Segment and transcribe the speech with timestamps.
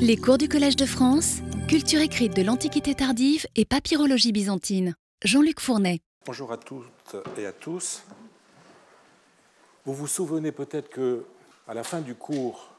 [0.00, 1.38] Les cours du Collège de France,
[1.68, 4.94] culture écrite de l'Antiquité tardive et papyrologie byzantine.
[5.22, 6.00] Jean-Luc Fournet.
[6.26, 8.02] Bonjour à toutes et à tous.
[9.84, 11.24] Vous vous souvenez peut-être que
[11.66, 12.70] à la fin du cours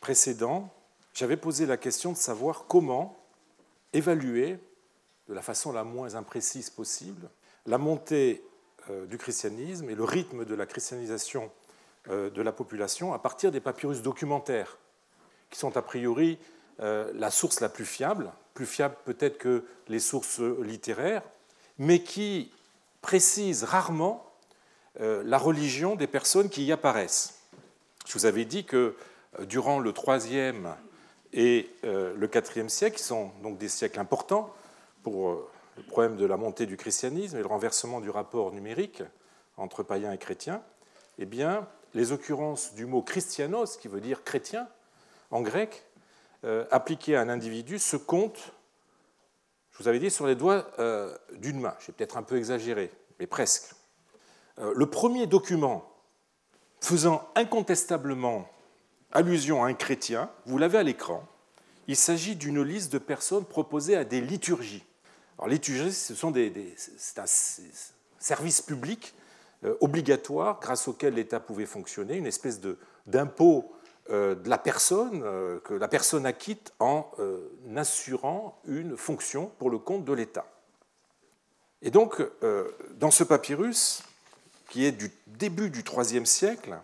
[0.00, 0.72] précédent,
[1.12, 3.16] j'avais posé la question de savoir comment
[3.92, 4.58] évaluer
[5.28, 7.30] de la façon la moins imprécise possible
[7.66, 8.44] la montée
[8.90, 11.50] euh, du christianisme et le rythme de la christianisation
[12.10, 14.76] euh, de la population à partir des papyrus documentaires,
[15.54, 16.36] qui sont a priori
[16.80, 21.22] euh, la source la plus fiable, plus fiable peut-être que les sources littéraires,
[21.78, 22.50] mais qui
[23.02, 24.30] précisent rarement
[25.00, 27.40] la religion des personnes qui y apparaissent.
[28.06, 28.94] Je vous avais dit que
[29.40, 30.54] durant le IIIe
[31.32, 34.54] et le IVe siècle, qui sont donc des siècles importants
[35.02, 39.02] pour le problème de la montée du christianisme et le renversement du rapport numérique
[39.56, 40.62] entre païens et chrétiens,
[41.18, 44.68] eh bien, les occurrences du mot christianos, qui veut dire chrétien,
[45.34, 45.84] en grec,
[46.44, 48.54] euh, appliqué à un individu, se comptent,
[49.72, 51.74] je vous avais dit, sur les doigts euh, d'une main.
[51.84, 53.74] J'ai peut-être un peu exagéré, mais presque.
[54.60, 55.90] Euh, le premier document
[56.80, 58.48] faisant incontestablement
[59.10, 61.26] allusion à un chrétien, vous l'avez à l'écran,
[61.88, 64.84] il s'agit d'une liste de personnes proposées à des liturgies.
[65.36, 67.26] Alors, liturgie, ce sont des, c'est un
[68.20, 69.14] service public
[69.64, 72.60] euh, obligatoire grâce auquel l'État pouvait fonctionner, une espèce
[73.06, 73.72] d'impôt
[74.10, 77.10] de la personne euh, que la personne acquitte en
[77.76, 80.46] assurant une fonction pour le compte de l'État.
[81.82, 82.22] Et donc,
[82.92, 84.02] dans ce papyrus,
[84.70, 86.78] qui est du début du IIIe siècle,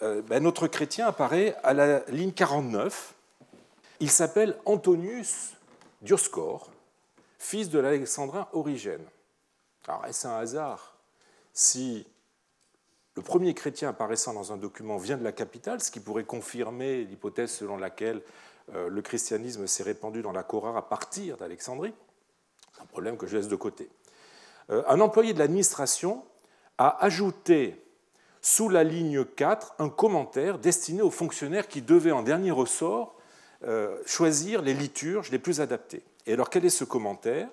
[0.00, 3.14] ben, notre chrétien apparaît à la ligne 49.
[4.00, 5.52] Il s'appelle Antonius
[6.00, 6.70] Dioscor,
[7.38, 9.04] fils de l'Alexandrin Origène.
[9.86, 10.96] Alors, est-ce un hasard
[11.52, 12.06] si
[13.14, 17.04] le premier chrétien apparaissant dans un document vient de la capitale, ce qui pourrait confirmer
[17.04, 18.22] l'hypothèse selon laquelle
[18.74, 21.92] euh, le christianisme s'est répandu dans la Chorare à partir d'Alexandrie
[22.74, 23.90] C'est un problème que je laisse de côté.
[24.70, 26.24] Euh, un employé de l'administration
[26.78, 27.84] a ajouté
[28.40, 33.16] sous la ligne 4 un commentaire destiné aux fonctionnaires qui devaient en dernier ressort
[33.64, 36.02] euh, choisir les liturges les plus adaptés.
[36.26, 37.48] Et alors quel est ce commentaire?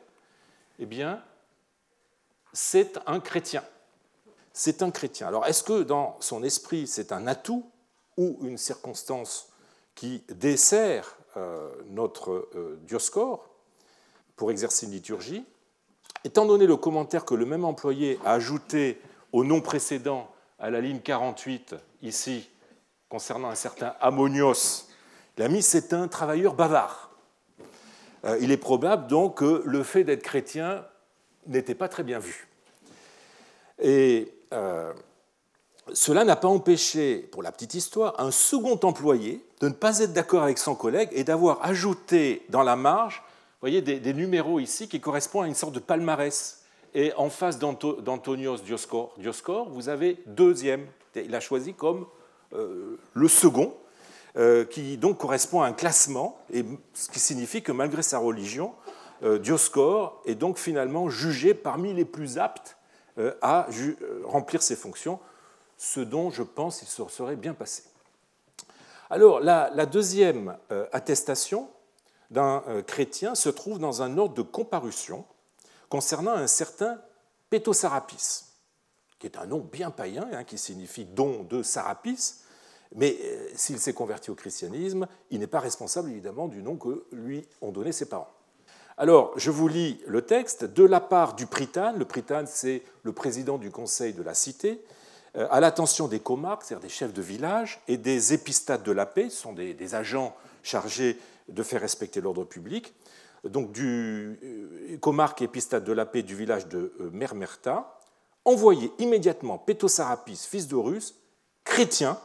[0.79, 1.21] Eh bien,
[2.53, 3.63] c'est un chrétien.
[4.61, 5.25] C'est un chrétien.
[5.25, 7.71] Alors est-ce que dans son esprit c'est un atout
[8.17, 9.53] ou une circonstance
[9.95, 13.47] qui dessert euh, notre euh, Dioscore
[14.35, 15.45] pour exercer une liturgie?
[16.25, 18.99] Étant donné le commentaire que le même employé a ajouté
[19.31, 22.49] au nom précédent à la ligne 48, ici,
[23.07, 24.89] concernant un certain Ammonios,
[25.37, 27.11] il a mis c'est un travailleur bavard.
[28.25, 30.85] Euh, il est probable donc que le fait d'être chrétien
[31.47, 32.49] n'était pas très bien vu.
[33.81, 34.93] Et euh,
[35.93, 40.13] cela n'a pas empêché, pour la petite histoire, un second employé de ne pas être
[40.13, 43.23] d'accord avec son collègue et d'avoir ajouté dans la marge
[43.61, 46.63] voyez, des, numéros ici qui correspondent à une sorte de palmarès.
[46.95, 50.87] Et en face d'Antonios Dioscor, vous avez deuxième.
[51.15, 52.07] Il a choisi comme
[52.53, 53.73] euh, le second.
[54.37, 58.73] Euh, qui donc correspond à un classement, et ce qui signifie que malgré sa religion,
[59.23, 62.77] Dioscore est donc finalement jugé parmi les plus aptes
[63.41, 63.67] à
[64.23, 65.19] remplir ses fonctions,
[65.77, 67.83] ce dont je pense il se serait bien passé.
[69.09, 70.57] Alors la, deuxième
[70.91, 71.69] attestation
[72.29, 75.25] d'un chrétien se trouve dans un ordre de comparution
[75.89, 76.99] concernant un certain
[77.49, 78.45] Pétosarapis,
[79.17, 82.35] qui est un nom bien païen, hein, qui signifie don de Sarapis,
[82.95, 87.05] mais euh, s'il s'est converti au christianisme, il n'est pas responsable évidemment du nom que
[87.11, 88.31] lui ont donné ses parents.
[89.01, 91.97] Alors, je vous lis le texte de la part du prytane.
[91.97, 94.83] Le prytane, c'est le président du conseil de la cité,
[95.37, 99.05] euh, à l'attention des comarques, c'est-à-dire des chefs de village, et des épistates de la
[99.05, 101.17] paix, ce sont des, agents chargés
[101.47, 102.93] de faire respecter l'ordre public.
[103.45, 107.97] Donc, du euh, comarque et épistate de la paix du village de Mermerta,
[108.43, 111.15] envoyez immédiatement Pétosarapis, fils d'Horus,
[111.63, 112.19] chrétien,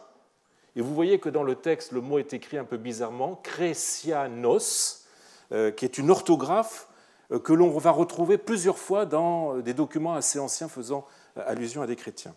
[0.75, 5.04] et vous voyez que dans le texte, le mot est écrit un peu bizarrement, Crécianos,
[5.04, 5.04] euh,
[5.50, 6.88] qui est une orthographe
[7.31, 11.06] euh, que l'on va retrouver plusieurs fois dans euh, des documents assez anciens faisant
[11.37, 12.35] allusion à des chrétiens.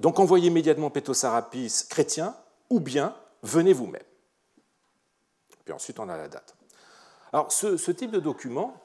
[0.00, 2.34] Donc envoyez immédiatement Pétosarapis chrétien,
[2.68, 4.02] ou bien venez vous-même.
[5.64, 6.54] Puis ensuite, on a la date.
[7.32, 8.76] Alors, ce, ce type de document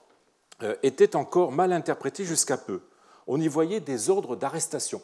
[0.81, 2.79] était encore mal interprété jusqu'à peu.
[3.27, 5.01] On y voyait des ordres d'arrestation.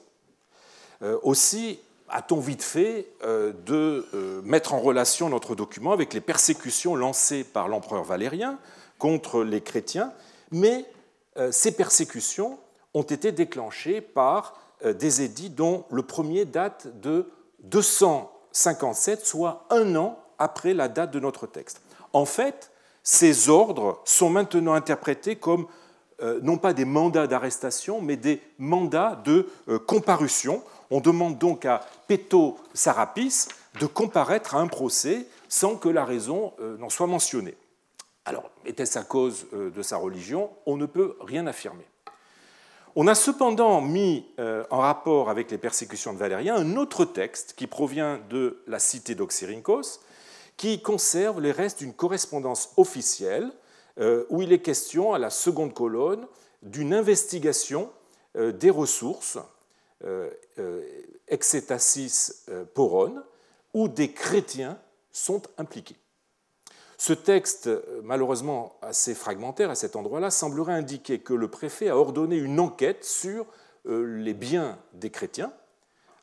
[1.23, 6.95] Aussi, a-t-on vite fait euh, de euh, mettre en relation notre document avec les persécutions
[6.95, 8.59] lancées par l'empereur Valérien
[8.97, 10.13] contre les chrétiens,
[10.51, 10.85] mais
[11.38, 12.59] euh, ces persécutions
[12.94, 17.29] ont été déclenchées par des édits dont le premier date de
[17.63, 21.81] 257, soit un an après la date de notre texte.
[22.13, 22.71] En fait,
[23.03, 25.67] ces ordres sont maintenant interprétés comme
[26.41, 29.50] non pas des mandats d'arrestation, mais des mandats de
[29.85, 30.63] comparution.
[30.91, 33.47] On demande donc à Peto Sarapis
[33.80, 37.56] de comparaître à un procès sans que la raison euh, n'en soit mentionnée.
[38.25, 40.51] Alors, était-ce à cause de sa religion?
[40.68, 41.86] On ne peut rien affirmer.
[42.95, 47.65] On a cependant mis en rapport avec les persécutions de Valérien un autre texte qui
[47.65, 50.01] provient de la cité d'Oxyrhynchos,
[50.57, 53.51] qui conserve les restes d'une correspondance officielle
[54.00, 56.25] euh, où il est question, à la seconde colonne,
[56.63, 57.89] d'une investigation
[58.38, 59.41] euh, des ressources, euh,
[61.28, 63.22] Exetasis poron,
[63.74, 64.80] où des chrétiens
[65.12, 65.98] sont impliqués.
[66.98, 67.69] Ce texte,
[68.04, 73.06] malheureusement assez fragmentaire à cet endroit-là, semblerait indiquer que le préfet a ordonné une enquête
[73.06, 73.46] sur
[73.86, 75.54] les biens des chrétiens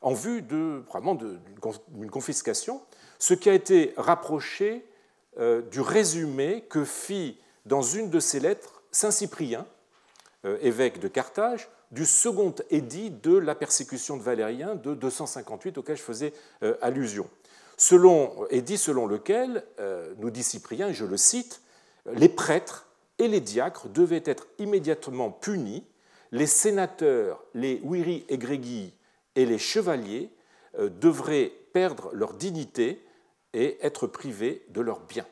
[0.01, 0.83] en vue de,
[1.89, 2.81] d'une confiscation,
[3.17, 4.85] ce qui a été rapproché
[5.71, 9.67] du résumé que fit dans une de ses lettres Saint Cyprien,
[10.45, 15.97] euh, évêque de Carthage, du second édit de la persécution de Valérien de 258 auquel
[15.97, 17.29] je faisais euh, allusion.
[17.77, 21.61] Selon, édit selon lequel, euh, nous dit Cyprien, je le cite,
[22.13, 22.87] les prêtres
[23.19, 25.85] et les diacres devaient être immédiatement punis,
[26.31, 28.93] les sénateurs, les wiri et grégui
[29.35, 30.29] et les chevaliers
[30.77, 33.03] devraient perdre leur dignité
[33.53, 35.27] et être privés de leurs biens.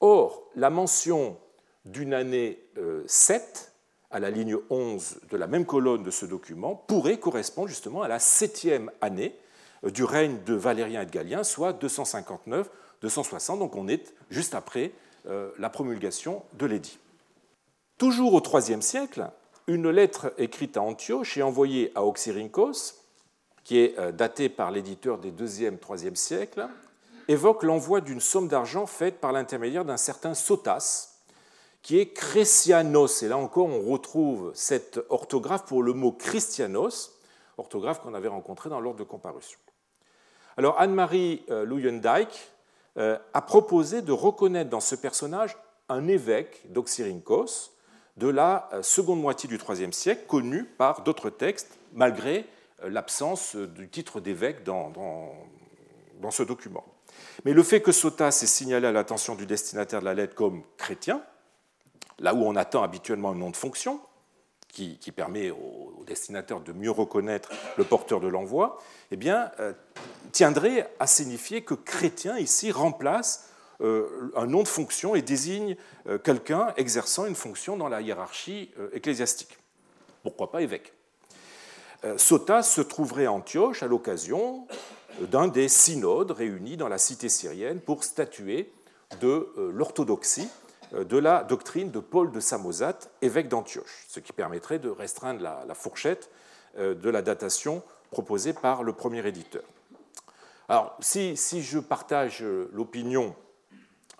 [0.00, 1.38] Or, la mention
[1.84, 2.58] d'une année
[3.06, 3.71] 7 euh,
[4.12, 8.08] à la ligne 11 de la même colonne de ce document pourrait correspondre justement à
[8.08, 9.34] la septième année
[9.84, 14.92] euh, du règne de Valérien et de Galien, soit 259-260, donc on est juste après
[15.26, 16.98] euh, la promulgation de l'édit.
[17.98, 19.30] Toujours au IIIe siècle,
[19.66, 22.94] une lettre écrite à Antioche et envoyée à Oxyrhynchos,
[23.64, 26.66] qui est datée par l'éditeur des 2e, 3e siècles,
[27.28, 31.11] évoque l'envoi d'une somme d'argent faite par l'intermédiaire d'un certain Sotas,
[31.82, 33.22] qui est Chrétianos.
[33.22, 37.18] Et là encore, on retrouve cette orthographe pour le mot Christianos,
[37.58, 39.58] orthographe qu'on avait rencontrée dans l'ordre de comparution.
[40.56, 42.52] Alors Anne-Marie euh, Luyendijk
[42.98, 45.56] euh, a proposé de reconnaître dans ce personnage
[45.88, 47.70] un évêque d'Oxyrhynchos
[48.16, 52.46] de la euh, seconde moitié du IIIe siècle, connu par d'autres textes, malgré
[52.84, 54.90] l'absence du titre d'évêque dans,
[56.20, 56.84] dans ce document.
[57.44, 60.64] Mais le fait que Sotas ait signalé à l'attention du destinataire de la lettre comme
[60.76, 61.22] chrétien,
[62.22, 64.00] là où on attend habituellement un nom de fonction,
[64.72, 68.78] qui, permet au, destinataire de mieux reconnaître le porteur de l'envoi,
[69.10, 69.72] eh bien, euh,
[70.32, 73.50] tiendrait à signifier que chrétien ici remplace
[73.82, 75.76] euh, un nom de fonction et désigne
[76.08, 79.58] euh, quelqu'un exerçant une fonction dans la hiérarchie ecclésiastique.
[80.22, 80.94] Pourquoi pas évêque?
[82.16, 84.66] Sotas se trouverait à Antioche à l'occasion
[85.20, 88.72] d'un des synodes réunis dans la cité syrienne pour statuer
[89.20, 90.48] de l'orthodoxie
[90.92, 95.74] de la doctrine de Paul de Samosate, évêque d'Antioche, ce qui permettrait de restreindre la,
[95.74, 96.30] fourchette
[96.78, 99.62] euh, de la datation proposée par le premier éditeur.
[100.68, 102.42] Alors, si, je partage
[102.72, 103.34] l'opinion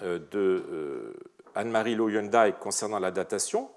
[0.00, 1.14] de
[1.54, 3.70] Anne-Marie Loyendijk concernant la datation,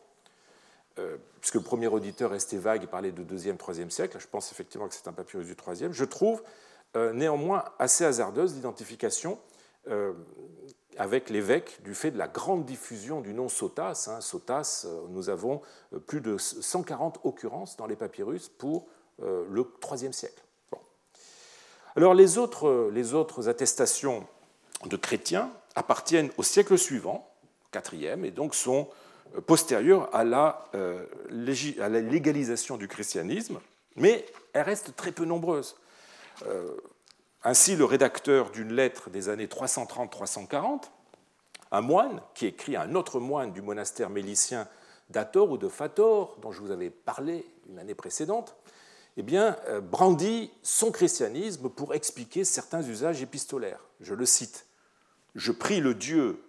[1.45, 4.88] puisque le premier auditeur restait vague et parlait de 2e, 3e siècle, je pense effectivement
[4.88, 6.42] que c'est un papyrus du 3e, je trouve
[6.95, 9.38] euh, néanmoins assez hasardeuse d'identification
[9.89, 10.13] euh,
[10.97, 14.09] avec l'évêque du fait de la grande diffusion du nom Sotas.
[14.09, 14.21] Hein.
[14.21, 15.61] Sotas, euh, nous avons
[16.07, 18.87] plus de 140 occurrences dans les papyrus pour
[19.18, 20.44] le IIIe siècle.
[21.95, 24.28] Alors les autres, les autres attestations
[24.85, 27.30] de chrétiens appartiennent au siècle suivant,
[27.94, 28.90] IVe, et donc sont
[29.45, 30.69] postérieures à la,
[31.30, 33.59] légalisation du christianisme,
[33.95, 35.75] mais elles restent très peu nombreuses.
[36.47, 36.75] Euh,
[37.45, 40.90] ainsi, le rédacteur d'une lettre des années 330-340,
[41.71, 44.68] un moine qui écrit à un autre moine du monastère mélicien
[45.11, 48.56] d'Ator ou de Fator, dont je vous avais parlé une année précédente,
[49.18, 53.80] eh euh, brandit son christianisme pour expliquer certains usages épistolaires.
[54.02, 54.66] Je le cite
[55.35, 56.44] Je prie le Dieu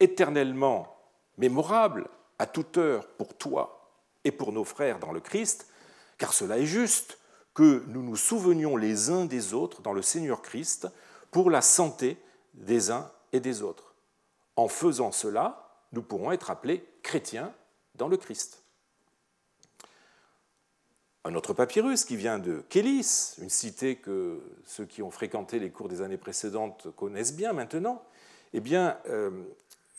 [0.00, 0.96] éternellement
[1.36, 2.08] mémorable
[2.38, 3.90] à toute heure pour toi
[4.24, 5.68] et pour nos frères dans le Christ,
[6.16, 7.18] car cela est juste
[7.54, 10.88] que nous nous souvenions les uns des autres dans le Seigneur Christ
[11.30, 12.16] pour la santé
[12.54, 13.94] des uns et des autres.
[14.56, 17.52] En faisant cela, nous pourrons être appelés chrétiens
[17.94, 18.62] dans le Christ.
[21.24, 25.70] Un autre papyrus qui vient de Kélis, une cité que ceux qui ont fréquenté les
[25.70, 28.02] cours des années précédentes connaissent bien maintenant,
[28.52, 29.30] eh bien, euh,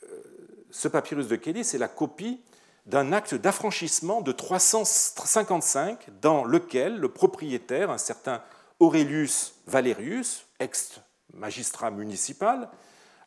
[0.04, 0.22] euh,
[0.70, 2.42] ce papyrus de Kélis est la copie
[2.86, 8.42] d'un acte d'affranchissement de 355 dans lequel le propriétaire, un certain
[8.80, 11.00] Aurelius Valerius, ex
[11.34, 12.70] magistrat municipal,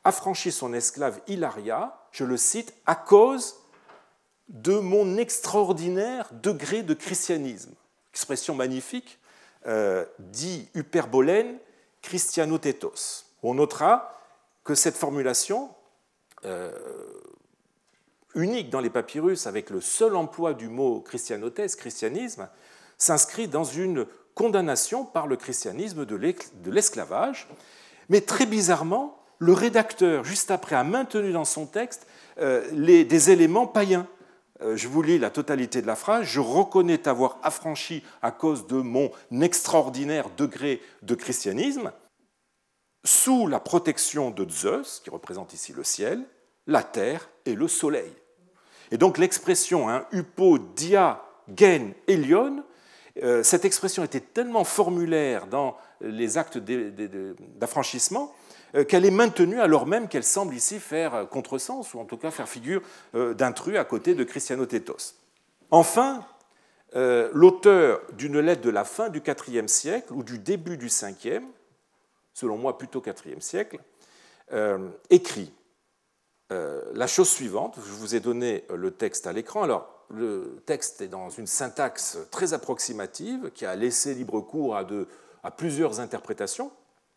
[0.05, 3.57] affranchit son esclave Hilaria, je le cite, à cause
[4.49, 7.75] de mon extraordinaire degré de christianisme.
[8.13, 9.19] Expression magnifique,
[9.67, 11.59] euh, dit hyperbolène
[12.03, 13.25] christianotétos.
[13.43, 14.13] On notera
[14.63, 15.71] que cette formulation,
[16.45, 16.71] euh,
[18.37, 22.49] unique dans les papyrus, avec le seul emploi du mot christianotes, christianisme,
[22.99, 27.49] s'inscrit dans une condamnation par le christianisme de l'esclavage.
[28.09, 32.07] Mais très bizarrement, le rédacteur, juste après, a maintenu dans son texte
[32.39, 34.07] euh, des éléments païens.
[34.63, 36.25] Euh, je vous lis la totalité de la phrase.
[36.25, 41.93] Je reconnais t'avoir affranchi à cause de mon extraordinaire degré de christianisme,
[43.05, 46.25] sous la protection de Zeus, qui représente ici le ciel,
[46.67, 48.13] la terre et le soleil.
[48.91, 51.23] Et donc l'expression hein, upo, dia,
[51.57, 52.63] gen, elion,
[53.23, 58.35] euh, cette expression était tellement formulaire dans les actes d'affranchissement
[58.75, 62.31] euh, qu'elle est maintenue alors même qu'elle semble ici faire contresens, ou en tout cas
[62.31, 62.83] faire figure
[63.15, 65.15] euh, d'intrus à côté de Christiano Tétos.
[65.71, 66.25] Enfin,
[66.95, 71.43] l'auteur d'une lettre de la fin du IVe siècle ou du début du Ve,
[72.33, 73.79] selon moi plutôt IVe siècle,
[75.11, 75.53] écrit
[76.51, 77.77] la chose suivante.
[77.77, 79.63] Je vous ai donné le texte à l'écran.
[79.63, 84.87] Alors, le texte est dans une syntaxe très approximative qui a laissé libre cours à,
[85.43, 86.71] à plusieurs interprétations,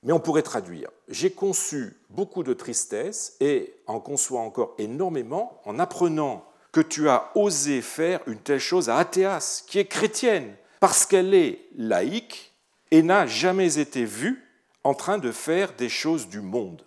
[0.03, 5.79] mais on pourrait traduire J'ai conçu beaucoup de tristesse et en conçois encore énormément en
[5.79, 11.05] apprenant que tu as osé faire une telle chose à Athéas, qui est chrétienne, parce
[11.05, 12.53] qu'elle est laïque
[12.91, 14.43] et n'a jamais été vue
[14.83, 16.85] en train de faire des choses du monde.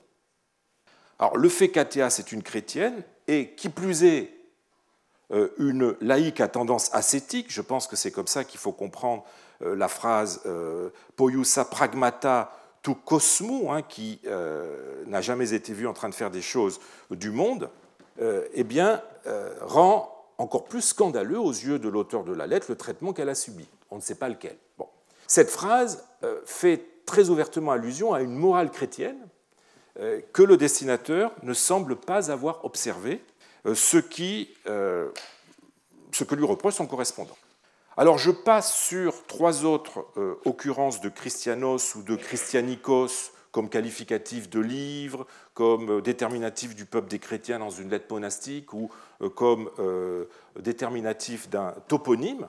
[1.18, 4.30] Alors le fait qu'Athéas est une chrétienne, et qui plus est
[5.32, 9.24] euh, une laïque à tendance ascétique, je pense que c'est comme ça qu'il faut comprendre
[9.62, 12.52] euh, la phrase euh, poiusa pragmata
[12.82, 14.20] tu cosmo, hein, qui
[15.06, 16.80] n'a jamais été vue en train de faire des choses
[17.12, 17.70] du monde,
[18.18, 19.00] eh bien,
[19.60, 23.36] rend encore plus scandaleux aux yeux de l'auteur de la lettre le traitement qu'elle a
[23.36, 23.68] subi.
[23.92, 24.56] On ne sait pas lequel.
[24.78, 24.88] Bon.
[25.28, 26.04] Cette phrase
[26.44, 29.28] fait très ouvertement allusion à une morale chrétienne
[29.96, 33.22] que le destinateur ne semble pas avoir observée
[33.66, 33.74] euh,
[34.66, 35.08] euh,
[36.12, 37.36] ce que lui reproche son correspondant.
[37.96, 44.48] Alors je passe sur trois autres euh, occurrences de Christianos ou de Christianikos comme qualificatif
[44.48, 48.90] de livre, comme déterminatif du peuple des chrétiens dans une lettre monastique ou
[49.34, 49.70] comme
[50.58, 52.48] déterminatif d'un toponyme.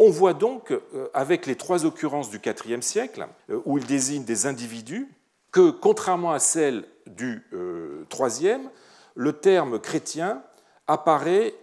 [0.00, 0.74] On voit donc,
[1.14, 3.28] avec les trois occurrences du IVe siècle,
[3.64, 5.08] où il désigne des individus,
[5.52, 8.68] que contrairement à celles du IIIe,
[9.14, 10.42] le terme chrétien
[10.86, 11.54] apparaît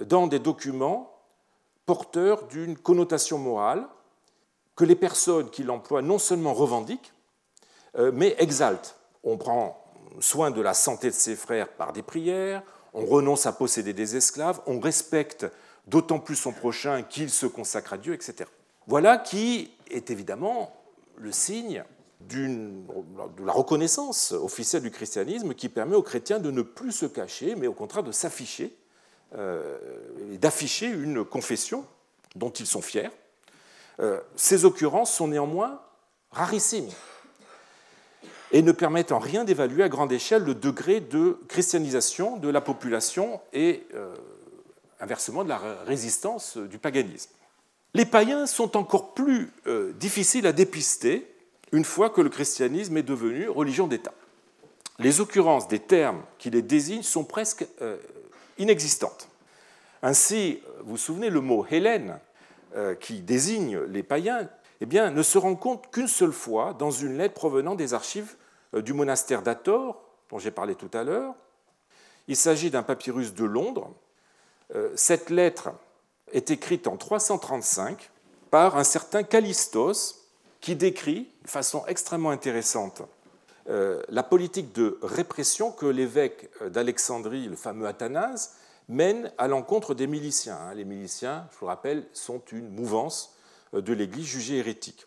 [0.00, 1.10] dans des documents
[1.86, 3.86] porteurs d'une connotation morale
[4.76, 7.12] que les personnes qui l'emploient non seulement revendiquent,
[7.98, 8.96] euh, mais exaltent.
[9.24, 9.84] On prend
[10.20, 12.62] soin de la santé de ses frères par des prières,
[12.94, 15.46] on renonce à posséder des esclaves, on respecte
[15.86, 18.48] d'autant plus son prochain qu'il se consacre à Dieu, etc.
[18.86, 20.72] Voilà qui est évidemment
[21.16, 21.84] le signe
[22.28, 27.54] de la reconnaissance officielle du christianisme qui permet aux chrétiens de ne plus se cacher,
[27.56, 28.76] mais au contraire de s'afficher,
[29.36, 29.78] euh,
[30.32, 31.84] et d'afficher une confession
[32.34, 33.10] dont ils sont fiers.
[34.00, 35.80] Euh, ces occurrences sont néanmoins
[36.32, 36.90] rarissimes
[38.50, 42.60] et ne permettent en rien d'évaluer à grande échelle le degré de christianisation de la
[42.60, 44.16] population et euh,
[45.00, 47.30] inversement de la résistance du paganisme.
[47.94, 49.52] Les païens sont encore plus
[49.98, 51.26] difficiles à dépister
[51.72, 54.12] une fois que le christianisme est devenu religion d'État.
[54.98, 57.96] Les occurrences des termes qui les désignent sont presque euh,
[58.58, 59.28] inexistantes.
[60.02, 62.18] Ainsi, vous vous souvenez, le mot Hélène,
[62.76, 64.48] euh, qui désigne les païens,
[64.82, 68.36] eh bien, ne se rencontre qu'une seule fois dans une lettre provenant des archives
[68.74, 71.34] euh, du monastère d'Ator, dont j'ai parlé tout à l'heure.
[72.28, 73.92] Il s'agit d'un papyrus de Londres.
[74.94, 75.70] Cette lettre
[76.30, 78.08] est écrite en 335
[78.52, 80.19] par un certain Callistos,
[80.60, 83.02] qui décrit de façon extrêmement intéressante
[83.68, 88.54] euh, la politique de répression que l'évêque d'Alexandrie, le fameux Athanase,
[88.88, 90.56] mène à l'encontre des miliciens.
[90.56, 90.74] Hein.
[90.74, 93.36] Les miliciens, je vous rappelle, sont une mouvance
[93.74, 95.06] euh, de l'Église jugée hérétique.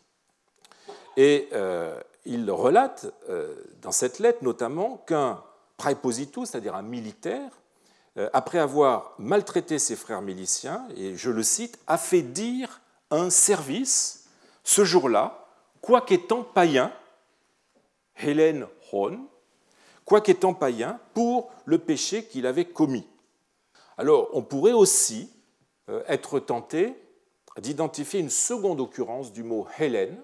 [1.18, 3.08] Et euh, il relate
[3.82, 5.44] dans cette lettre notamment qu'un
[5.76, 7.52] praepositus, c'est-à-dire un militaire,
[8.32, 12.80] après avoir maltraité ses frères miliciens, et je le cite, a fait dire
[13.12, 14.30] un service
[14.64, 15.43] ce jour-là
[15.84, 16.92] quoiqu'étant païen,
[18.18, 19.20] Hélène Horn,
[20.06, 23.06] quoiqu'étant païen, pour le péché qu'il avait commis.
[23.98, 25.30] Alors, on pourrait aussi
[25.90, 26.96] euh, être tenté
[27.60, 30.18] d'identifier une seconde occurrence du mot Hélène,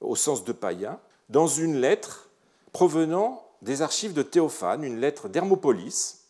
[0.00, 2.28] au sens de païen, dans une lettre
[2.72, 6.26] provenant des archives de Théophane, une lettre d'Hermopolis,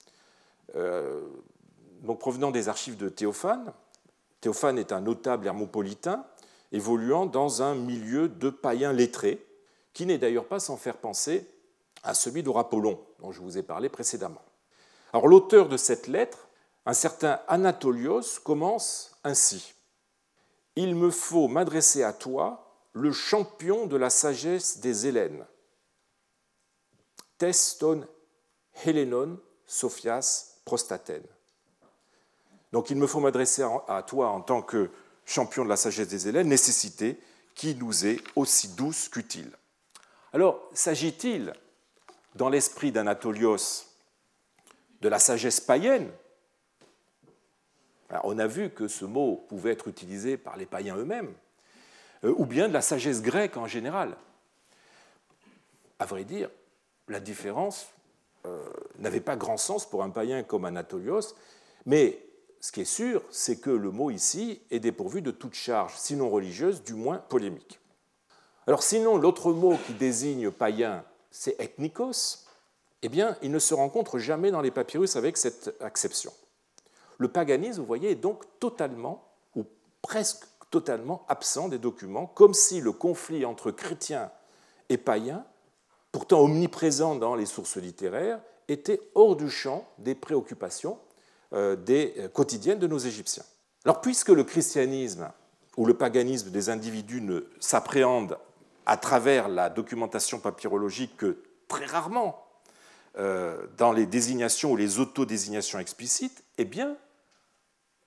[0.77, 1.21] euh,
[2.03, 3.73] donc provenant des archives de Théophane.
[4.41, 6.25] Théophane est un notable hermopolitain
[6.73, 9.45] évoluant dans un milieu de païens lettrés,
[9.93, 11.49] qui n'est d'ailleurs pas sans faire penser
[12.03, 14.43] à celui d'Orapollon, dont je vous ai parlé précédemment.
[15.13, 16.49] Alors l'auteur de cette lettre,
[16.85, 19.75] un certain Anatolios, commence ainsi.
[20.77, 25.47] Il me faut m'adresser à toi, le champion de la sagesse des Hélènes.
[27.39, 28.07] Teston
[28.85, 31.25] Hélénon Sophias Prostatène.
[32.73, 34.91] Donc il me faut m'adresser à toi en tant que
[35.27, 37.19] champion de la sagesse des Hélènes, nécessité
[37.55, 39.51] qui nous est aussi douce qu'utile.
[40.33, 41.53] Alors, s'agit-il,
[42.35, 43.87] dans l'esprit d'Anatolios,
[45.01, 46.11] de la sagesse païenne?
[48.23, 51.33] On a vu que ce mot pouvait être utilisé par les païens eux-mêmes,
[52.25, 54.17] euh, ou bien de la sagesse grecque en général.
[55.99, 56.51] À vrai dire,
[57.09, 57.89] la différence
[58.45, 58.65] euh,
[58.99, 61.35] n'avait pas grand sens pour un païen comme Anatolios,
[61.85, 62.26] mais
[62.61, 66.31] ce qui est sûr, c'est que le mot ici est dépourvu de toute charge, sinon
[66.31, 67.81] religieuse, du moins polémique.
[68.67, 72.47] Alors sinon, l'autre mot qui désigne païen, c'est ethnikos,
[73.03, 76.33] eh bien, il ne se rencontre jamais dans les papyrus avec cette acception.
[77.19, 79.65] Le paganisme, vous voyez, est donc totalement, ou
[80.03, 84.31] presque totalement absent des documents, comme si le conflit entre chrétiens
[84.89, 85.45] et païens,
[86.11, 90.99] pourtant omniprésent dans les sources littéraires, était hors du champ des préoccupations
[91.53, 93.45] des, euh, quotidiennes de nos Égyptiens.
[93.85, 95.31] Alors, puisque le christianisme
[95.77, 98.39] ou le paganisme des individus ne s'appréhendent
[98.87, 101.39] à travers la documentation papyrologique que
[101.69, 102.45] très rarement
[103.19, 106.97] euh, dans les désignations ou les autodésignations explicites, eh bien,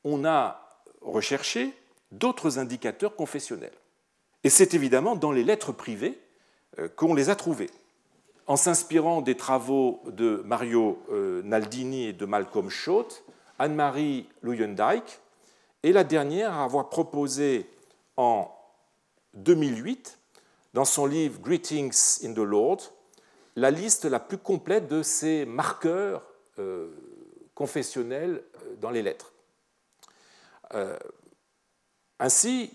[0.04, 1.74] on a recherché
[2.12, 3.74] d'autres indicateurs confessionnels.
[4.44, 6.20] Et c'est évidemment dans les lettres privées
[6.96, 7.70] qu'on les a trouvés
[8.50, 13.24] en s'inspirant des travaux de Mario euh, Naldini et de Malcolm Schott,
[13.60, 15.20] Anne-Marie Luyendijk
[15.84, 17.70] est la dernière à avoir proposé
[18.16, 18.50] en
[19.34, 20.18] 2008,
[20.74, 22.80] dans son livre Greetings in the Lord,
[23.56, 26.24] la liste la plus complète de ces marqueurs
[26.58, 26.90] euh,
[27.54, 29.34] confessionnels euh, dans les lettres.
[32.20, 32.72] ainsi,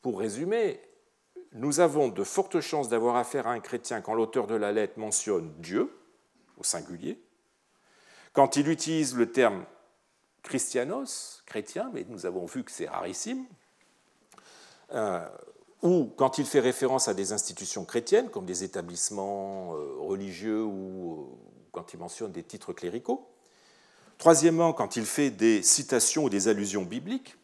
[0.00, 0.80] pour résumer,
[1.52, 4.98] nous avons de fortes chances d'avoir affaire à un chrétien quand l'auteur de la lettre
[4.98, 5.90] mentionne Dieu,
[6.56, 7.22] au singulier,
[8.32, 9.64] quand il utilise le terme
[10.44, 13.44] christianos, chrétien, mais nous avons vu que c'est rarissime,
[14.92, 15.26] euh,
[15.82, 21.14] ou quand il fait référence à des institutions chrétiennes, comme des établissements euh, religieux ou
[21.14, 23.28] euh, quand il mentionne des titres cléricaux.
[24.18, 27.36] Troisièmement, quand il fait des citations ou des allusions bibliques.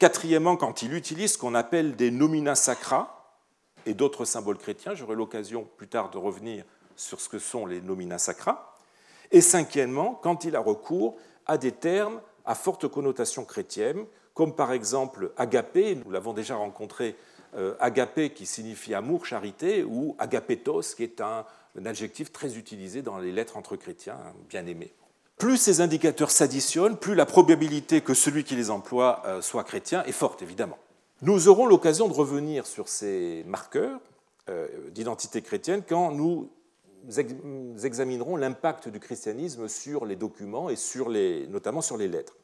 [0.00, 3.16] Quatrièmement, quand il utilise ce qu'on appelle des nomina sacra,
[3.86, 4.94] et d'autres symboles chrétiens.
[4.94, 6.64] J'aurai l'occasion plus tard de revenir
[6.96, 8.74] sur ce que sont les nomina sacra.
[9.30, 11.16] Et cinquièmement, quand il a recours
[11.46, 17.16] à des termes à forte connotation chrétienne, comme par exemple agapé, nous l'avons déjà rencontré,
[17.56, 21.44] euh, agapé qui signifie amour, charité, ou agapetos qui est un,
[21.84, 24.16] adjectif très utilisé dans les lettres entre chrétiens,
[24.48, 24.92] bien aimé.
[25.36, 30.02] Plus ces indicateurs s'additionnent, plus la probabilité que celui qui les emploie euh, soit chrétien
[30.04, 30.78] est forte, évidemment.
[31.22, 34.00] Nous aurons l'occasion de revenir sur ces marqueurs
[34.48, 36.50] euh, d'identité chrétienne quand nous
[37.84, 40.76] examinerons l'impact du christianisme sur les documents et
[41.48, 42.36] notamment sur les lettres.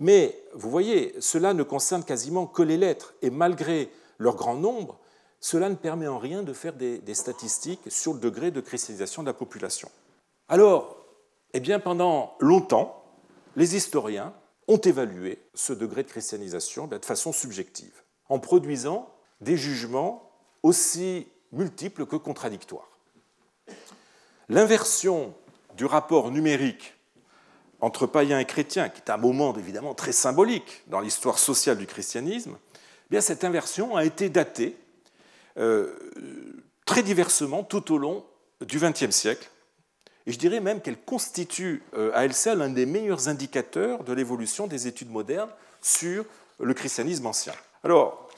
[0.00, 4.98] Mais vous voyez, cela ne concerne quasiment que les lettres, et malgré leur grand nombre,
[5.40, 9.22] cela ne permet en rien de faire des, des statistiques sur le degré de christianisation
[9.22, 9.90] de la population.
[10.48, 10.96] Alors,
[11.54, 13.02] eh pendant longtemps,
[13.56, 14.34] les historiens
[14.66, 19.08] ont évalué ce degré de christianisation de façon subjective, en produisant
[19.40, 20.30] des jugements
[20.62, 22.97] aussi multiples que contradictoires.
[24.48, 25.34] L'inversion
[25.76, 26.94] du rapport numérique
[27.80, 31.86] entre païens et chrétiens, qui est un moment évidemment très symbolique dans l'histoire sociale du
[31.86, 32.56] christianisme,
[33.10, 34.76] eh cette inversion a été datée
[35.58, 35.94] euh,
[36.84, 38.24] très diversement tout au long
[38.60, 39.48] du XXe siècle,
[40.26, 44.12] et je dirais même qu'elle constitue euh, à elle seule un des meilleurs indicateurs de
[44.12, 46.24] l'évolution des études modernes sur
[46.58, 47.54] le christianisme ancien.
[47.82, 48.28] Alors,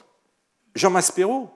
[0.75, 1.49] Jean Maspero,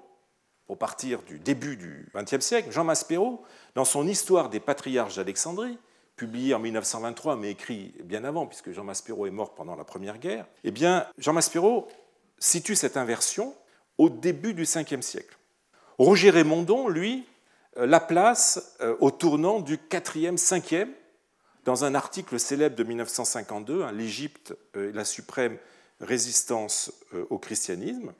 [0.67, 5.77] pour partir du début du XXe siècle, Jean Maspero, dans son Histoire des patriarches d'Alexandrie,
[6.15, 10.17] publié en 1923, mais écrit bien avant, puisque Jean Maspero est mort pendant la Première
[10.17, 11.87] Guerre, eh bien, Jean Maspero
[12.39, 13.53] situe cette inversion
[13.97, 15.37] au début du Ve siècle.
[15.97, 17.25] Roger Raymondon, lui,
[17.77, 20.89] euh, la place euh, au tournant du 4e, 5e,
[21.65, 25.57] dans un article célèbre de 1952, hein, L'Égypte et la suprême
[25.99, 28.13] résistance euh, au christianisme.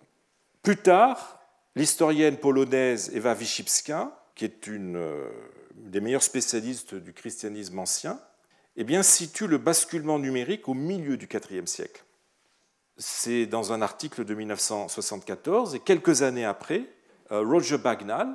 [0.64, 1.40] Plus tard,
[1.76, 5.02] l'historienne polonaise Eva Wyszybska qui est une,
[5.76, 8.20] des meilleurs spécialistes du christianisme ancien,
[8.76, 12.04] eh bien, situe le basculement numérique au milieu du IVe siècle.
[12.98, 16.86] C'est dans un article de 1974, et quelques années après,
[17.30, 18.28] Roger Bagnall,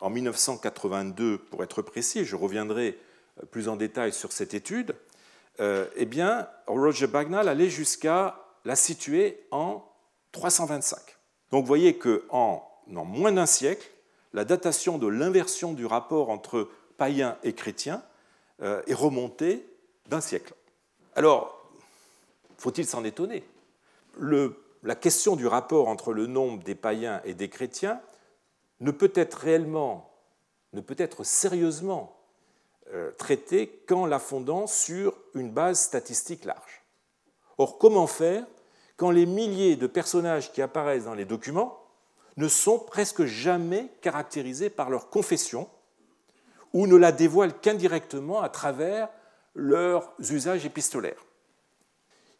[0.00, 2.98] en 1982 pour être précis, je reviendrai
[3.50, 4.94] plus en détail sur cette étude,
[5.60, 9.84] euh, eh bien, Roger Bagnall allait jusqu'à la situer en
[10.32, 10.98] 325.
[11.50, 13.88] Donc vous voyez qu'en en moins d'un siècle,
[14.34, 16.68] la datation de l'inversion du rapport entre
[16.98, 18.02] païens et chrétiens
[18.62, 19.66] euh, est remontée
[20.08, 20.54] d'un siècle.
[21.14, 21.64] Alors,
[22.58, 23.44] faut-il s'en étonner?
[24.82, 28.00] La question du rapport entre le nombre des païens et des chrétiens
[28.80, 30.12] ne peut être réellement,
[30.72, 32.16] ne peut être sérieusement
[32.92, 36.84] euh, traité qu'en la fondant sur une base statistique large.
[37.56, 38.44] Or, comment faire
[38.96, 41.83] quand les milliers de personnages qui apparaissent dans les documents
[42.36, 45.68] ne sont presque jamais caractérisés par leur confession
[46.72, 49.08] ou ne la dévoilent qu'indirectement à travers
[49.54, 51.24] leurs usages épistolaires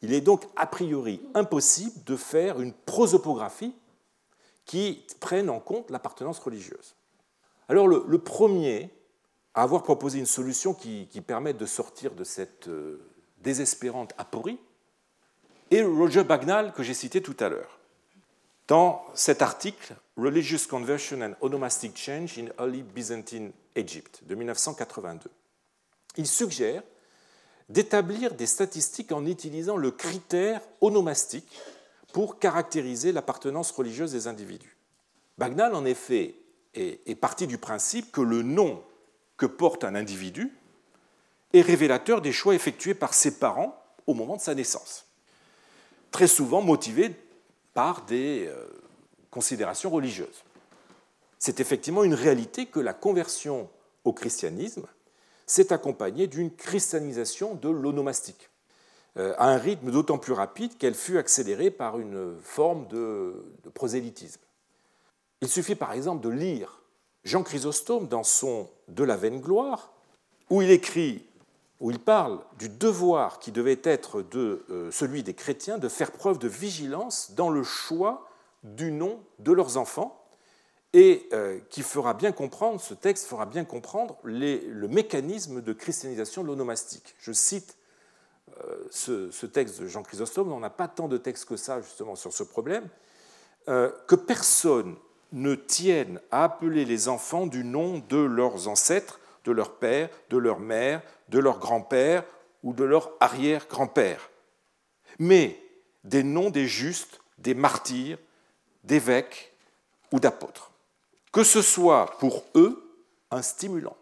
[0.02, 3.74] Il est donc a priori impossible de faire une prosopographie
[4.64, 6.96] qui prenne en compte l'appartenance religieuse.
[7.68, 8.90] Alors le, premier
[9.54, 13.00] à avoir proposé une solution qui, permette de sortir de cette euh,
[13.38, 14.58] désespérante aporie
[15.70, 17.78] et Roger Bagnall que j'ai cité tout à l'heure.
[18.66, 25.30] Dans cet article, Religious Conversion and Onomastic Change in Early Byzantine Egypt de 1982,
[26.16, 26.82] il suggère
[27.68, 31.60] d'établir des statistiques en utilisant le critère onomastique
[32.14, 34.78] pour caractériser l'appartenance religieuse des individus.
[35.36, 36.36] Bagnall, en effet,
[36.74, 38.82] est parti du principe que le nom
[39.36, 40.52] que porte un individu
[41.52, 45.06] est révélateur des choix effectués par ses parents au moment de sa naissance,
[46.10, 47.14] très souvent motivés
[47.74, 48.66] par des euh,
[49.30, 50.44] considérations religieuses.
[51.38, 53.68] C'est effectivement une réalité que la conversion
[54.04, 54.86] au christianisme
[55.46, 58.48] s'est accompagnée d'une christianisation de l'onomastique,
[59.18, 63.34] euh, à un rythme d'autant plus rapide qu'elle fut accélérée par une forme de
[63.74, 64.40] prosélytisme.
[65.42, 66.80] Il suffit par exemple de lire
[67.24, 69.92] Jean Chrysostome, dans son De la vaine gloire,
[70.50, 71.24] où il écrit,
[71.80, 76.12] où il parle du devoir qui devait être de euh, celui des chrétiens de faire
[76.12, 78.28] preuve de vigilance dans le choix
[78.62, 80.20] du nom de leurs enfants,
[80.94, 86.42] et euh, qui fera bien comprendre, ce texte fera bien comprendre le mécanisme de christianisation
[86.42, 87.16] de l'onomastique.
[87.18, 87.76] Je cite
[88.62, 92.14] euh, ce, texte de Jean Chrysostome, on n'a pas tant de textes que ça justement
[92.14, 92.88] sur ce problème,
[93.66, 94.94] que personne
[95.32, 100.36] ne tiennent à appeler les enfants du nom de leurs ancêtres, de leur père, de
[100.36, 102.24] leur mère, de leur grand-père
[102.62, 104.30] ou de leur arrière-grand-père,
[105.18, 105.60] mais
[106.04, 108.18] des noms des justes, des martyrs,
[108.84, 109.52] d'évêques
[110.12, 110.70] ou d'apôtres.
[111.32, 113.96] Que ce soit pour eux un stimulant,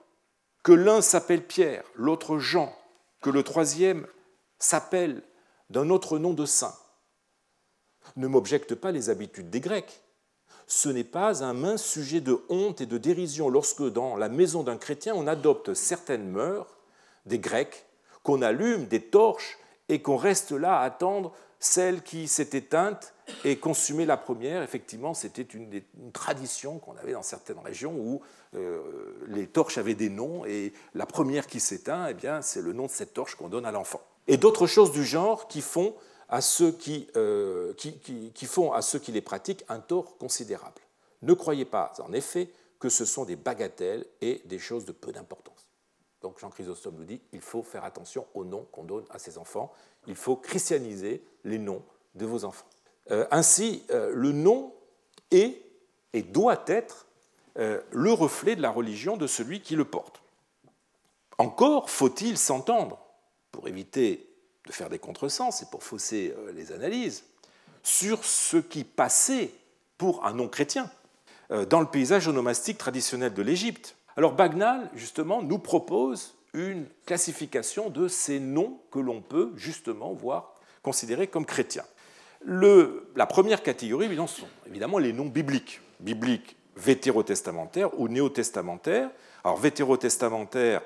[0.63, 2.77] que l'un s'appelle Pierre, l'autre Jean,
[3.21, 4.07] que le troisième
[4.59, 5.23] s'appelle
[5.71, 6.75] d'un autre nom de saint.
[8.17, 10.03] Ne m'objecte pas les habitudes des Grecs
[10.67, 14.63] ce n'est pas un mince sujet de honte et de dérision lorsque dans la maison
[14.63, 16.67] d'un chrétien on adopte certaines mœurs
[17.27, 17.87] des Grecs,
[18.23, 19.59] qu'on allume des torches
[19.89, 24.63] et qu'on reste là à attendre celle qui s'est éteinte et consumée la première.
[24.63, 25.83] Effectivement, c'était une,
[26.13, 28.21] tradition qu'on avait dans certaines régions où
[28.55, 28.81] euh,
[29.29, 32.87] les torches avaient des noms et la première qui s'éteint, eh bien, c'est le nom
[32.87, 34.01] de cette torche qu'on donne à l'enfant.
[34.27, 35.95] Et d'autres choses du genre qui font
[36.29, 36.77] à ceux
[37.17, 37.99] euh, qui,
[38.35, 40.81] qui, font à ceux qui les pratiquent un tort considérable.
[41.21, 45.13] Ne croyez pas, en effet, que ce sont des bagatelles et des choses de peu
[45.13, 45.52] d'importance.
[46.23, 49.39] Donc Jean Chrysostome nous dit il faut faire attention aux noms qu'on donne à ses
[49.39, 49.73] enfants,
[50.07, 51.83] il faut christianiser les noms
[52.15, 52.67] de vos enfants.
[53.11, 54.73] Euh, ainsi, euh, le nom
[55.31, 55.63] est
[56.13, 57.07] et doit être
[57.55, 60.23] le reflet de la religion de celui qui le porte.
[61.37, 62.99] Encore faut-il s'entendre,
[63.51, 64.33] pour éviter
[64.67, 67.25] de faire des contresens et pour fausser euh, les analyses,
[67.83, 69.53] sur ce qui passait
[69.99, 70.91] pour un non-chrétien
[71.51, 73.97] euh, dans le paysage onomastique traditionnel de l'Égypte.
[74.17, 80.55] Alors Bagnal, justement, nous propose une classification de ces noms que l'on peut justement voir
[80.83, 81.85] considérés comme chrétiens.
[82.45, 89.11] La première catégorie, évidemment, sont évidemment les noms bibliques, bibliques vétérotestamentaires ou néotestamentaires.
[89.45, 90.83] Alors vétérotestamentaires,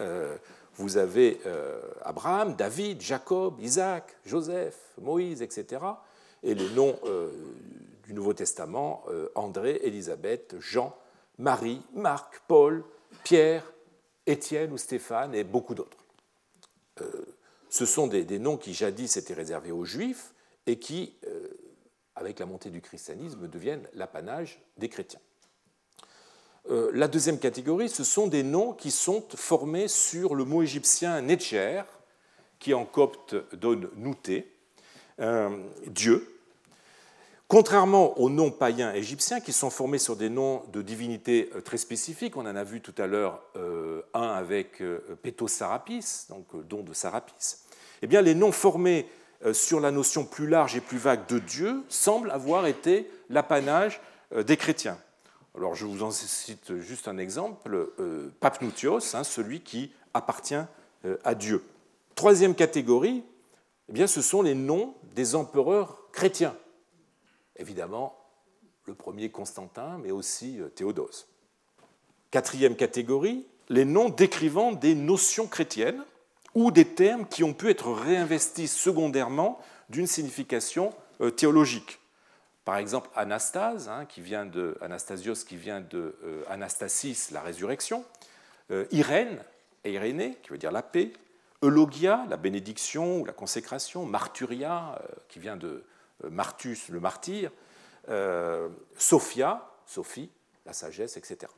[0.00, 0.36] euh,
[0.76, 5.82] vous avez euh, Abraham, David, Jacob, Isaac, Joseph, Moïse, etc.
[6.42, 7.30] Et les noms euh,
[8.04, 10.96] du Nouveau Testament, André, Élisabeth, Jean,
[11.38, 12.84] Marie, Marc, Paul,
[13.24, 13.64] Pierre,
[14.26, 15.96] Étienne ou Stéphane et beaucoup d'autres.
[17.70, 20.34] ce sont des, noms qui jadis étaient réservés aux Juifs
[20.66, 21.16] et qui,
[22.16, 25.20] avec la montée du christianisme, deviennent l'apanage des chrétiens.
[26.70, 31.22] euh, la deuxième catégorie, ce sont des noms qui sont formés sur le mot égyptien
[31.22, 31.82] Netcher,
[32.58, 34.52] qui en copte donne Nouté,
[35.20, 36.37] euh, Dieu.
[37.48, 41.78] Contrairement aux noms païens égyptiens qui sont formés sur des noms de divinités euh, très
[41.78, 43.42] spécifiques, on en a vu tout à l'heure
[44.14, 44.82] un avec
[45.46, 47.56] Sarapis, donc don de Sarapis,
[48.02, 49.08] eh bien, les noms formés
[49.52, 54.00] sur la notion plus large et plus vague de Dieu semblent avoir été l'apanage
[54.34, 54.98] des chrétiens.
[55.74, 60.54] Je vous en cite juste un exemple, euh, Papnoutios, hein, celui qui appartient
[61.04, 61.64] euh, à Dieu.
[62.14, 63.24] Troisième catégorie,
[63.88, 66.54] eh bien, ce sont les noms des empereurs chrétiens.
[67.58, 68.16] Évidemment,
[68.84, 71.26] le premier Constantin, mais aussi euh, Théodose.
[72.30, 76.02] Quatrième catégorie, les noms décrivant des notions chrétiennes
[76.54, 80.92] ou des termes qui ont pu être réinvestis secondairement d'une signification
[81.36, 81.98] théologique.
[82.68, 88.04] Par exemple, Anastase, hein, qui vient de, Anastasios, qui vient de euh, Anastasis, la résurrection.
[88.70, 89.42] Euh, Irène,
[89.86, 91.14] Irénée, qui veut dire la paix.
[91.62, 94.04] Eulogia, la bénédiction ou la consécration.
[94.04, 95.82] Marturia, euh, qui vient de
[96.24, 97.50] Martus, le martyr.
[98.96, 100.30] Sophia, Sophie,
[100.64, 101.52] la sagesse, etc.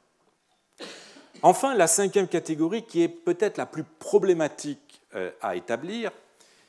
[1.43, 5.01] Enfin, la cinquième catégorie, qui est peut-être la plus problématique
[5.41, 6.11] à établir,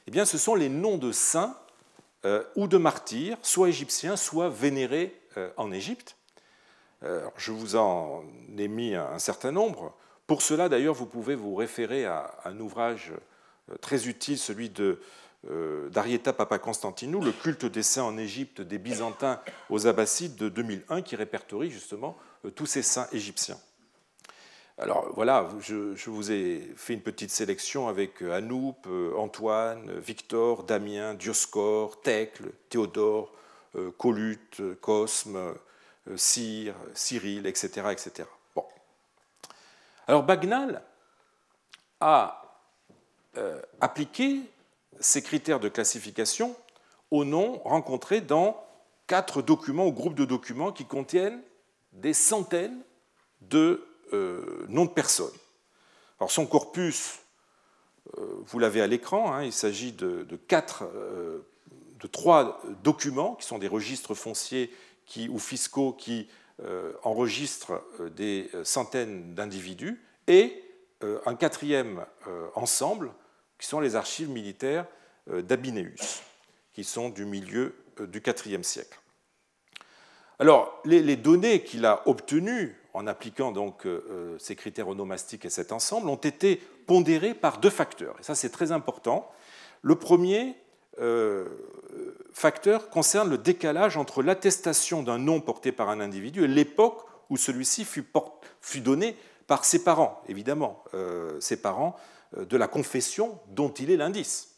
[0.08, 1.56] eh bien, ce sont les noms de saints
[2.26, 6.18] euh, ou de martyrs, soit égyptiens, soit vénérés euh, en Égypte.
[7.04, 8.24] Euh, je vous en
[8.58, 9.96] ai mis un certain nombre.
[10.28, 13.12] Pour cela, d'ailleurs, vous pouvez vous référer à un ouvrage
[13.82, 15.02] très utile, celui de
[15.44, 21.16] d'Arieta Papaconstantinou, Le culte des saints en Égypte des Byzantins aux Abbassides de 2001, qui
[21.16, 22.16] répertorie justement
[22.56, 23.58] tous ces saints égyptiens.
[24.82, 30.64] Alors voilà, je, vous ai fait une petite sélection avec euh, Anoup, euh, Antoine, Victor,
[30.64, 33.32] Damien, Dioscore, Thècle, Théodore,
[33.76, 35.54] euh, Colute, Cosme,
[36.16, 37.90] Cyr, Cyril, etc.
[37.92, 38.28] etc.
[40.08, 40.82] Alors Bagnal
[42.00, 42.42] a
[43.80, 44.42] appliqué
[45.02, 46.56] ces critères de classification
[47.10, 48.64] aux noms rencontrés dans
[49.08, 51.42] quatre documents ou groupes de documents qui contiennent
[51.92, 52.82] des centaines
[53.42, 55.34] de euh, nom de personne.
[56.20, 57.20] Alors son corpus,
[58.18, 63.68] euh, vous l'avez à l'écran, hein, il s'agit euh, de trois documents qui sont des
[63.68, 64.72] registres fonciers
[65.30, 66.30] ou fiscaux qui
[67.04, 67.82] enregistrent
[68.16, 70.64] des centaines d'individus, et
[71.26, 72.06] un quatrième
[72.56, 73.12] ensemble
[73.62, 74.86] qui sont les archives militaires
[75.28, 76.24] d'Abinéus,
[76.74, 79.00] qui sont du milieu du IVe siècle.
[80.40, 85.50] Alors, les, données qu'il a obtenues en appliquant donc euh, euh, ces critères onomastiques et
[85.50, 88.16] cet ensemble, ont été pondérés par deux facteurs.
[88.20, 89.32] Et ça, c'est très important.
[89.82, 90.56] Le premier
[91.00, 91.46] euh,
[92.34, 97.38] facteur concerne le décalage entre l'attestation d'un nom porté par un individu et l'époque où
[97.38, 99.16] celui-ci fut, donné
[99.48, 100.84] par ses parents, évidemment,
[101.40, 101.96] ses parents
[102.38, 104.52] de la confession dont il est l'indice.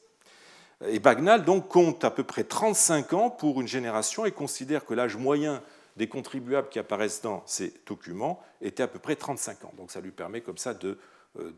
[0.87, 4.93] Et Bagnal donc compte à peu près 35 ans pour une génération et considère que
[4.93, 5.61] l'âge moyen
[5.95, 9.73] des contribuables qui apparaissent dans ces documents était à peu près 35 ans.
[9.77, 10.97] Donc ça lui permet comme ça de,
[11.39, 11.51] euh,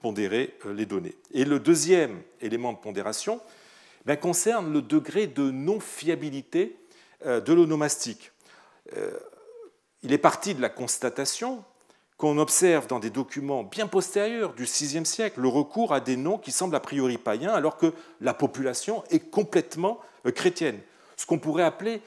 [0.00, 1.16] pondérer euh, les données.
[1.32, 3.40] Et le deuxième élément de pondération
[4.04, 6.76] ben, concerne le degré de non-fiabilité
[7.26, 8.32] euh, de l'onomastique.
[10.02, 11.62] Il est parti de la constatation
[12.18, 16.36] qu'on observe dans des documents bien postérieurs du VIe siècle le recours à des noms
[16.36, 20.00] qui semblent a priori païens alors que la population est complètement
[20.34, 20.80] chrétienne.
[21.16, 22.02] Ce qu'on pourrait appeler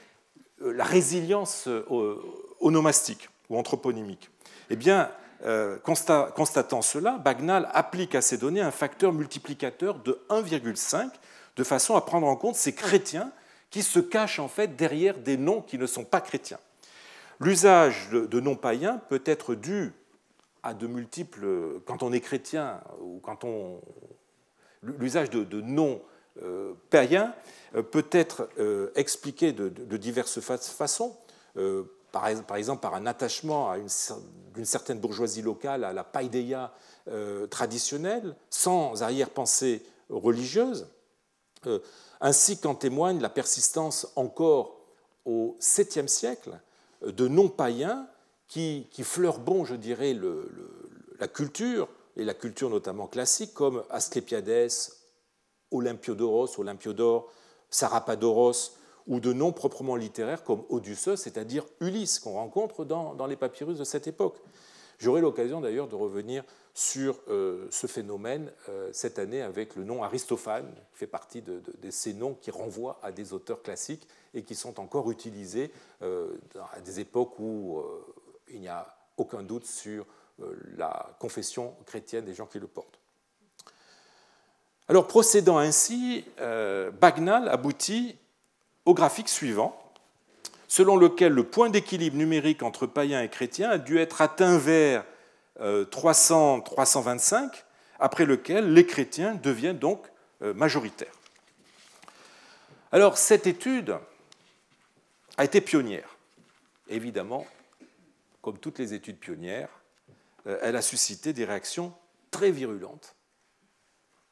[0.62, 2.16] euh, la résilience euh,
[2.60, 4.30] onomastique ou anthroponymique
[4.68, 5.10] Eh bien,
[5.44, 11.08] euh, constatant cela, Bagnal applique à ces données un facteur multiplicateur de 1,5
[11.56, 13.32] de façon à prendre en compte ces chrétiens
[13.70, 16.58] qui se cachent en fait derrière des noms qui ne sont pas chrétiens.
[17.40, 19.92] L'usage de noms païens peut être dû
[20.62, 23.80] à de multiples, quand on est chrétien ou quand on,
[24.82, 26.00] l'usage de, noms
[26.90, 27.34] païens
[27.74, 31.16] euh, peut être euh, expliqué de, diverses façons,
[31.56, 33.88] euh, par, exemple par un attachement à une,
[34.64, 36.72] certaine bourgeoisie locale à la païdéia
[37.50, 40.86] traditionnelle, sans arrière-pensée religieuse,
[42.20, 44.78] ainsi qu'en témoigne la persistance encore
[45.24, 46.60] au 7e siècle
[47.04, 48.06] de non-païens
[48.52, 50.14] qui, qui fleurent bon, je dirais,
[51.18, 51.88] la culture,
[52.18, 54.68] et la culture notamment classique, comme Asclépiades,
[55.70, 57.32] Olympiodoros, Olympiodore,
[57.70, 63.78] Sarapadoros ou de noms proprement littéraires comme Odysseus, c'est-à-dire Ulysse, qu'on rencontre dans, les papyrus
[63.78, 64.36] de cette époque.
[64.98, 70.02] J'aurai l'occasion d'ailleurs de revenir sur euh, ce phénomène euh, cette année avec le nom
[70.02, 74.54] Aristophane, qui fait partie de, ces noms qui renvoient à des auteurs classiques et qui
[74.54, 76.36] sont encore utilisés euh,
[76.74, 77.82] à des époques où
[78.52, 78.86] il n'y a
[79.16, 80.06] aucun doute sur
[80.76, 82.98] la confession chrétienne des gens qui le portent.
[84.88, 88.16] Alors, procédant ainsi, Bagnal aboutit
[88.84, 89.78] au graphique suivant,
[90.68, 95.04] selon lequel le point d'équilibre numérique entre païens et chrétiens a dû être atteint vers
[95.60, 97.48] 300-325, euh,
[98.00, 100.06] après lequel les chrétiens deviennent donc
[100.42, 101.12] euh, majoritaires.
[102.90, 103.96] Alors cette étude
[105.36, 106.16] a été pionnière.
[106.88, 107.46] Évidemment,
[108.42, 109.70] comme toutes les études pionnières,
[110.46, 111.94] euh, elle a suscité des réactions
[112.30, 113.16] très virulentes,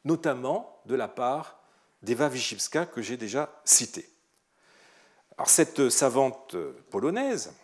[0.05, 1.61] notamment de la part
[2.03, 4.09] d'Eva Wyszybska que j'ai déjà citée.
[5.47, 6.57] Cette savante
[6.91, 7.55] polonaise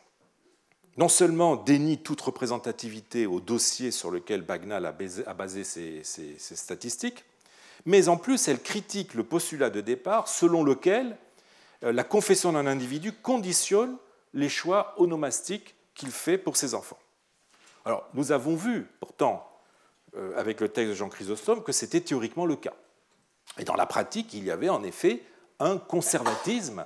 [0.97, 4.93] non seulement dénie toute représentativité au dossier sur lequel Bagnal a
[5.35, 6.03] basé ses,
[6.39, 7.25] statistiques,
[7.85, 11.19] mais en plus elle critique le postulat de départ selon lequel
[11.85, 13.97] euh, la confession d'un individu conditionne
[14.33, 16.99] les choix onomastiques qu'il fait pour ses enfants.
[17.85, 19.51] Alors, nous avons vu, pourtant,
[20.17, 22.75] euh, avec le texte de Jean Chrysostome, que c'était théoriquement le cas.
[23.59, 25.23] Et dans la pratique, il y avait en effet
[25.59, 26.85] un conservatisme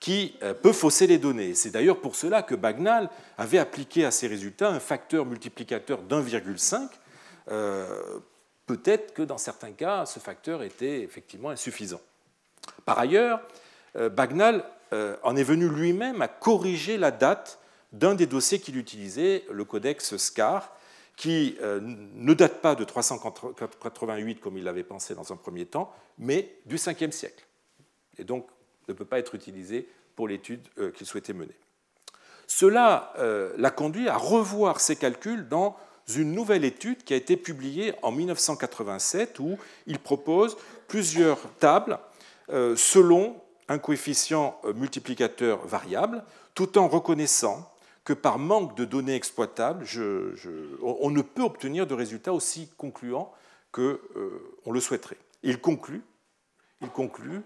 [0.00, 1.54] qui euh, peut fausser les données.
[1.54, 6.88] C'est d'ailleurs pour cela que Bagnal avait appliqué à ces résultats un facteur multiplicateur d'1,5.
[7.50, 8.18] Euh,
[8.66, 12.00] peut-être que dans certains cas, ce facteur était effectivement insuffisant.
[12.84, 13.40] Par ailleurs,
[13.94, 14.64] Bagnal
[15.22, 17.58] en est venu lui-même à corriger la date
[17.92, 20.76] d'un des dossiers qu'il utilisait, le codex SCAR,
[21.16, 26.54] qui ne date pas de 388 comme il l'avait pensé dans un premier temps, mais
[26.66, 27.44] du 5e siècle.
[28.18, 28.46] Et donc
[28.88, 31.54] ne peut pas être utilisé pour l'étude euh, qu'il souhaitait mener.
[32.46, 35.76] Cela euh, l'a conduit à revoir ses calculs dans
[36.08, 40.56] une nouvelle étude qui a été publiée en 1987 où il propose
[40.88, 41.98] plusieurs tables
[42.48, 46.24] euh, selon un coefficient multiplicateur variable,
[46.54, 47.70] tout en reconnaissant
[48.08, 49.84] que par manque de données exploitables,
[50.80, 53.30] on ne peut obtenir de résultats aussi concluants
[53.70, 55.18] qu'on le souhaiterait.
[55.42, 56.02] Il conclut,
[56.80, 57.42] il conclut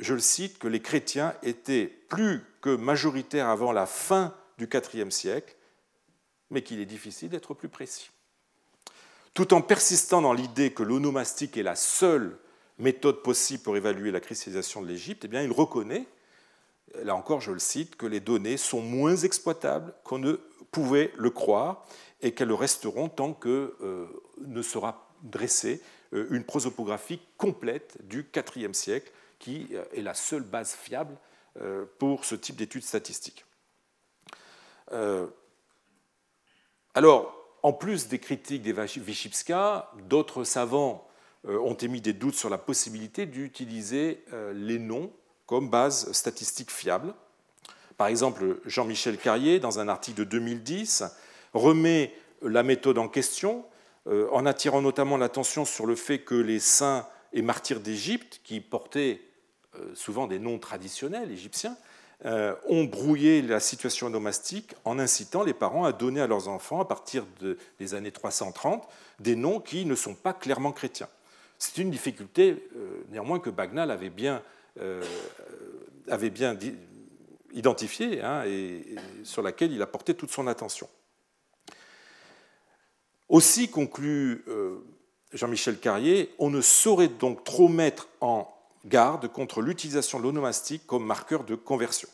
[0.00, 5.10] je le cite, que les chrétiens étaient plus que majoritaires avant la fin du IVe
[5.10, 5.54] siècle,
[6.50, 8.10] mais qu'il est difficile d'être plus précis.
[9.32, 12.36] Tout en persistant dans l'idée que l'onomastique est la seule
[12.78, 16.06] méthode possible pour évaluer la christianisation de l'Égypte, eh il reconnaît,
[17.02, 20.34] là encore je le cite, que les données sont moins exploitables qu'on ne
[20.70, 21.86] pouvait le croire
[22.20, 24.06] et qu'elles le resteront tant que euh,
[24.38, 25.80] ne sera dressée
[26.12, 31.16] euh, une prosopographie complète du IVe siècle qui euh, est la seule base fiable
[32.00, 33.44] pour ce type d'études statistiques.
[36.94, 41.06] Alors, en plus des critiques des Vyshipska, d'autres savants
[41.44, 45.12] ont émis des doutes sur la possibilité d'utiliser les noms
[45.46, 47.14] comme base statistique fiable.
[47.96, 51.04] Par exemple, Jean-Michel Carrier, dans un article de 2010,
[51.52, 53.64] remet la méthode en question
[54.06, 59.20] en attirant notamment l'attention sur le fait que les saints et martyrs d'Égypte, qui portaient
[59.76, 61.76] euh, souvent des noms traditionnels égyptiens,
[62.24, 66.80] euh, ont brouillé la situation nomastique en incitant les parents à donner à leurs enfants,
[66.80, 67.26] à partir
[67.78, 71.08] des années 330, des noms qui ne sont pas clairement chrétiens.
[71.58, 74.42] C'est une difficulté, euh, néanmoins, que Bagnal avait bien,
[76.08, 76.56] avait bien
[77.52, 80.88] identifiée hein, et, sur laquelle il a porté toute son attention.
[83.28, 84.44] Aussi, conclut
[85.32, 91.04] Jean-Michel Carrier, on ne saurait donc trop mettre en garde contre l'utilisation de l'onomastique comme
[91.04, 92.08] marqueur de conversion.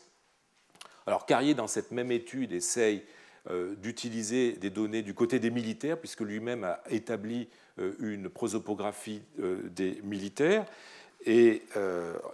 [1.07, 3.03] Alors Carrier, dans cette même étude, essaye
[3.49, 9.21] euh, d'utiliser des données du côté des militaires, puisque lui-même a établi euh, une prosopographie
[9.39, 10.65] euh, des militaires,
[11.25, 11.63] et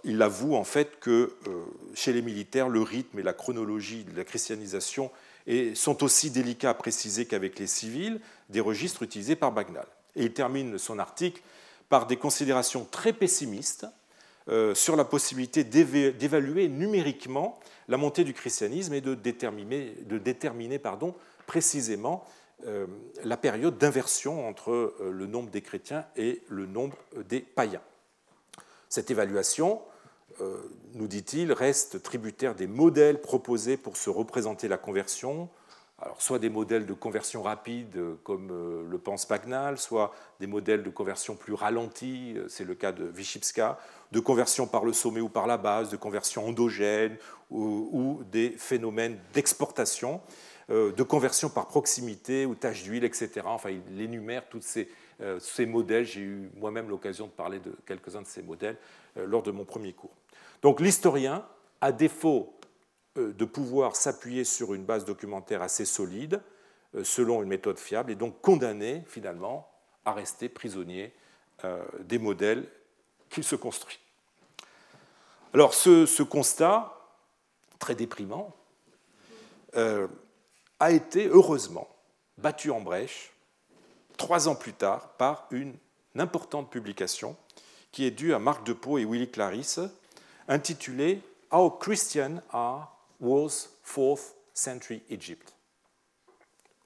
[0.04, 1.34] il avoue en fait que
[1.94, 5.10] chez les militaires, le rythme et la chronologie de la christianisation
[5.74, 9.86] sont aussi délicats à préciser qu'avec les civils, des registres utilisés par Bagnal.
[10.16, 11.42] Et il termine son article
[11.88, 13.86] par des considérations très pessimistes
[14.48, 20.80] euh, sur la possibilité d'évaluer numériquement la montée du christianisme et de déterminer,
[21.46, 22.24] précisément
[22.66, 22.86] euh,
[23.24, 26.96] la période d'inversion entre euh, le nombre des chrétiens et le nombre
[27.28, 27.82] des païens.
[28.88, 29.80] Cette évaluation,
[30.94, 35.50] nous dit-il, reste tributaire des modèles proposés pour se représenter la conversion,
[36.00, 40.46] alors, soit des modèles de conversion rapide, euh, comme euh, le pense Pagnal, soit des
[40.46, 43.80] modèles de conversion plus ralentis, euh, c'est le cas de Vyshipska,
[44.12, 47.16] de conversion par le sommet ou par la base, de conversion endogène,
[47.50, 50.20] ou, des phénomènes d'exportation,
[50.68, 53.30] de conversion par proximité ou tache d'huile, etc.
[53.46, 54.86] Enfin, il énumère tous ces,
[55.40, 56.04] ces modèles.
[56.04, 58.76] J'ai eu moi-même l'occasion de parler de quelques-uns de ces modèles
[59.16, 60.14] lors de mon premier cours.
[60.62, 61.44] Donc, l'historien,
[61.80, 62.54] à défaut
[63.16, 66.40] euh, de pouvoir s'appuyer sur une base documentaire assez solide,
[67.02, 69.70] selon une méthode fiable et donc condamné finalement
[70.06, 71.12] à rester prisonnier
[72.00, 72.66] des modèles
[73.28, 73.98] qu'il se construit.
[75.52, 76.96] Alors ce, constat,
[77.78, 78.56] très déprimant,
[79.74, 81.88] a été heureusement
[82.38, 83.32] battu en brèche
[84.18, 85.74] trois ans plus tard par une
[86.18, 87.36] importante publication
[87.90, 89.80] qui est due à Marc Depot et Willy Clarisse,
[90.46, 95.54] intitulée How Christian Are Was Fourth Century Egypt?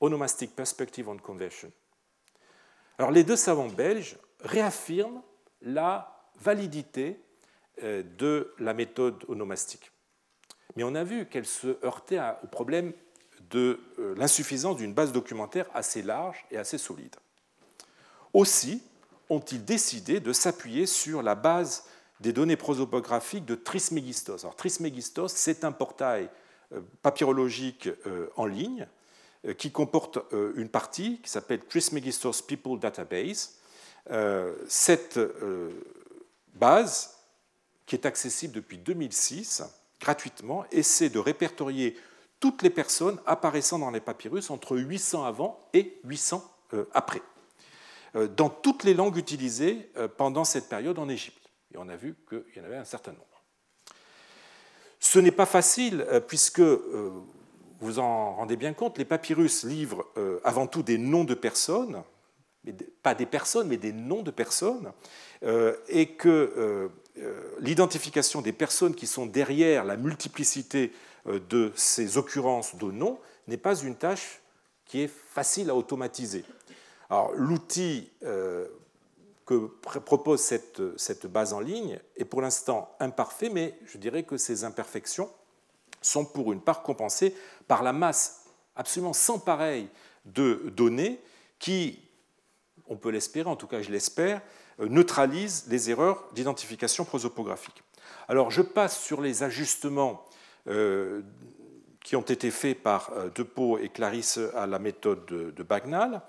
[0.00, 1.72] Onomastic Perspective on Conversion.
[2.98, 5.22] Alors les deux savants belges réaffirment
[5.62, 7.20] la validité
[7.82, 9.90] euh, de la méthode onomastique.
[10.76, 12.92] Mais on a vu qu'elle se heurtait au problème
[13.53, 17.14] de euh, l'insuffisance d'une base documentaire assez large et assez solide.
[18.32, 18.82] Aussi
[19.28, 21.84] ont-ils décidé de s'appuyer sur la base
[22.20, 24.44] des données prosopographiques de Trismegistos.
[24.44, 26.28] Alors, Trismegistos, c'est un portail
[26.72, 28.88] euh, papyrologique euh, en ligne
[29.59, 30.20] qui comporte
[30.55, 33.57] une partie qui s'appelle Trismegistos People Database.
[34.68, 35.18] Cette
[36.55, 37.16] base,
[37.84, 39.64] qui est accessible depuis 2006
[40.00, 41.96] gratuitement, essaie de répertorier
[42.43, 47.22] toutes les personnes apparaissant dans les papyrus entre 800 avant et 800 euh, après,
[48.16, 51.53] euh, dans toutes les langues utilisées euh, pendant cette période en Égypte.
[51.72, 53.45] Et on a vu qu'il y en avait un certain nombre.
[54.99, 56.61] Ce n'est pas facile puisque,
[57.80, 60.07] vous en rendez bien compte, les papyrus livrent
[60.45, 62.03] avant tout des noms de personnes,
[63.03, 64.93] pas des personnes, mais des noms de personnes,
[65.88, 66.88] et que
[67.59, 70.93] l'identification des personnes qui sont derrière la multiplicité
[71.26, 74.40] de ces occurrences de noms n'est pas une tâche
[74.84, 76.44] qui est facile à automatiser.
[77.08, 78.66] Alors, l'outil euh,
[79.46, 79.66] que
[80.00, 85.30] propose cette, base en ligne est pour l'instant imparfait, mais je dirais que ces imperfections
[86.00, 87.34] sont pour une part compensées
[87.68, 88.44] par la masse
[88.76, 89.88] absolument sans pareil
[90.24, 91.20] de données
[91.58, 92.00] qui,
[92.86, 94.40] on peut l'espérer, en tout cas je l'espère,
[94.80, 97.82] euh, neutralisent les erreurs d'identification prosopographique.
[98.28, 100.31] Alors je passe sur les ajustements euh,
[100.66, 106.22] qui ont été faits par euh, Depot et Clarisse à la méthode de Bagnal,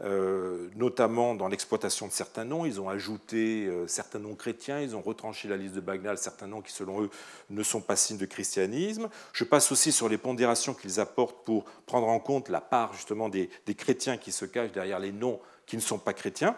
[0.00, 2.66] euh, notamment dans l'exploitation de certains noms.
[2.66, 6.60] Ils ont ajouté certains noms chrétiens, ils ont retranché la liste de Bagnal certains noms
[6.60, 7.10] qui, selon eux,
[7.50, 9.08] ne sont pas signes de christianisme.
[9.32, 13.28] Je passe aussi sur les pondérations qu'ils apportent pour prendre en compte la part justement
[13.28, 16.56] des, des chrétiens qui se cachent derrière les noms qui ne sont pas chrétiens,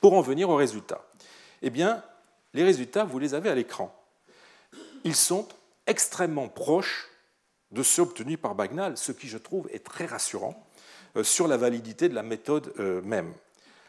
[0.00, 1.04] pour en venir aux résultats.
[1.62, 2.02] Eh bien,
[2.52, 3.94] les résultats, vous les avez à l'écran.
[5.04, 5.46] Ils sont
[5.86, 7.08] extrêmement proche
[7.70, 10.66] de ceux obtenus par Bagnal, ce qui, je trouve, est très rassurant
[11.16, 13.32] euh, sur la validité de la méthode euh, même.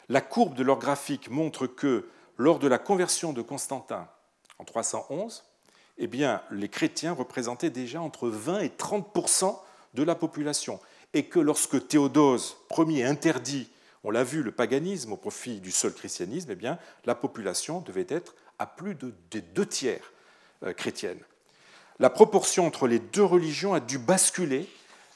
[0.08, 4.08] La courbe de leur graphique montre que lors de la conversion de Constantin
[4.58, 5.44] en 311,
[5.98, 9.58] eh bien, les chrétiens représentaient déjà entre 20 et 30%
[9.94, 10.80] de la population,
[11.14, 13.70] et que lorsque Théodose Ier interdit,
[14.04, 18.06] on l'a vu, le paganisme au profit du seul christianisme, eh bien, la population devait
[18.08, 20.12] être à plus de deux tiers
[20.62, 21.18] euh, chrétienne
[22.00, 24.68] la proportion entre les deux religions a dû basculer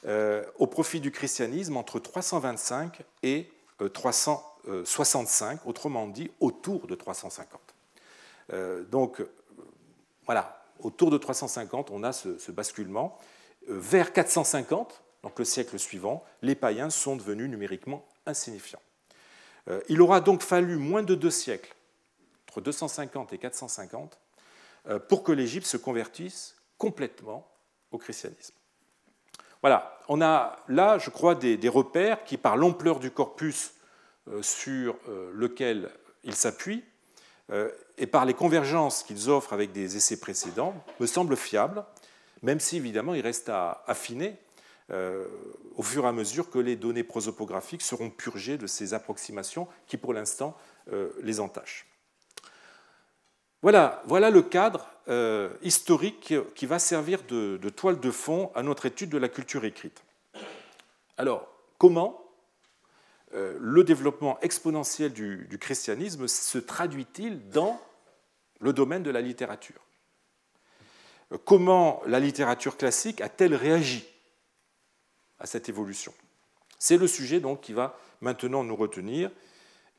[0.04, 3.48] euh, au profit du christianisme entre 325 et
[3.92, 7.60] 365, euh, autrement dit autour de 350.
[8.52, 9.24] Euh, donc
[10.26, 13.16] voilà, autour de 350, on a ce, ce basculement.
[13.68, 18.82] Vers 450, donc le siècle suivant, les païens sont devenus numériquement insignifiants.
[19.88, 21.72] Il aura donc fallu moins de deux siècles,
[22.48, 24.18] entre 250 et 450,
[25.08, 27.46] pour que l'Égypte se convertisse complètement
[27.92, 28.54] au christianisme.
[29.60, 33.74] Voilà, on a là, je crois, des, repères qui, par l'ampleur du corpus
[34.26, 35.90] euh, sur euh, lequel
[36.24, 36.82] ils s'appuient,
[37.52, 41.84] euh, et par les convergences qu'ils offrent avec des essais précédents, me semblent fiables,
[42.42, 44.36] même si évidemment il reste à affiner
[45.76, 49.96] au fur et à mesure que les données prosopographiques seront purgées de ces approximations qui,
[49.96, 50.54] pour l'instant,
[51.22, 51.86] les entachent.
[53.62, 59.10] Voilà, le cadre euh, historique qui va servir de, toile de fond à notre étude
[59.10, 60.02] de la culture écrite.
[61.16, 61.48] Alors,
[61.78, 62.20] comment
[63.34, 67.80] euh, le développement exponentiel du, christianisme se traduit-il dans
[68.58, 69.80] le domaine de la littérature?
[71.44, 74.04] Comment la littérature classique a-t-elle réagi
[75.38, 76.12] à cette évolution?
[76.78, 79.30] C'est le sujet donc qui va maintenant nous retenir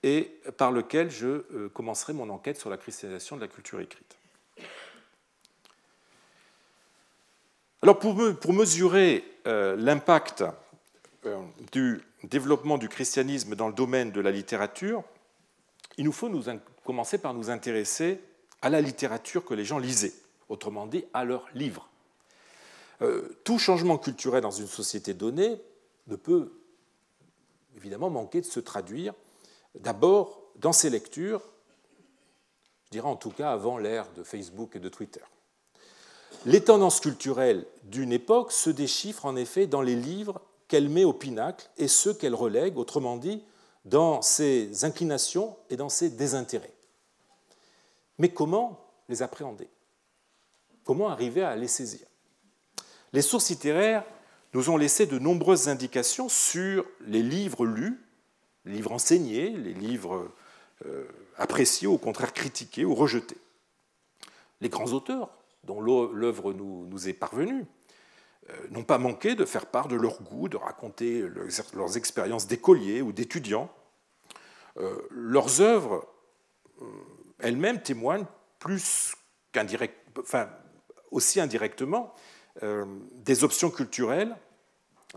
[0.03, 0.23] et
[0.57, 4.17] par lequel je euh, commencerai mon enquête sur la christianisation de la culture écrite.
[7.81, 10.43] Alors pour, mesurer euh, l'impact
[11.25, 11.37] euh,
[11.71, 15.03] du développement du christianisme dans le domaine de la littérature,
[15.97, 16.31] il nous faut
[16.85, 18.19] commencer par nous intéresser
[18.61, 20.13] à la littérature que les gens lisaient,
[20.47, 21.89] autrement dit à leurs livres.
[23.43, 25.61] tout changement culturel dans une société donnée
[26.07, 26.53] ne peut
[27.75, 29.13] évidemment manqué de se traduire
[29.75, 31.41] d'abord dans ces lectures,
[32.85, 35.23] je dirais en tout cas avant l'ère de Facebook et de Twitter.
[36.45, 41.13] Les tendances culturelles d'une époque se déchiffrent en effet dans les livres qu'elle met au
[41.13, 43.43] pinacle et ceux qu'elle relègue, autrement dit,
[43.85, 46.73] dans ses inclinations et dans ses désintérêts.
[48.17, 49.69] Mais comment les appréhender?
[50.83, 52.05] Comment arriver à les saisir?
[53.11, 54.03] Les sources littéraires
[54.53, 58.03] nous ont laissé de nombreuses indications sur les livres lus,
[58.65, 60.31] les livres enseignés, les livres
[60.85, 61.05] euh,
[61.37, 63.37] appréciés, au contraire critiqués ou rejetés.
[64.61, 65.29] Les grands auteurs
[65.63, 67.65] dont l'œuvre nous, est parvenue
[68.49, 71.25] euh, n'ont pas manqué de faire part de leur goût, de raconter
[71.73, 73.73] leurs expériences d'écoliers ou d'étudiants.
[74.77, 76.05] Euh, leurs œuvres
[77.39, 78.25] elles-mêmes témoignent
[78.59, 79.15] plus
[79.51, 80.49] qu'indirect, enfin,
[81.11, 82.13] aussi indirectement
[82.61, 84.35] des options culturelles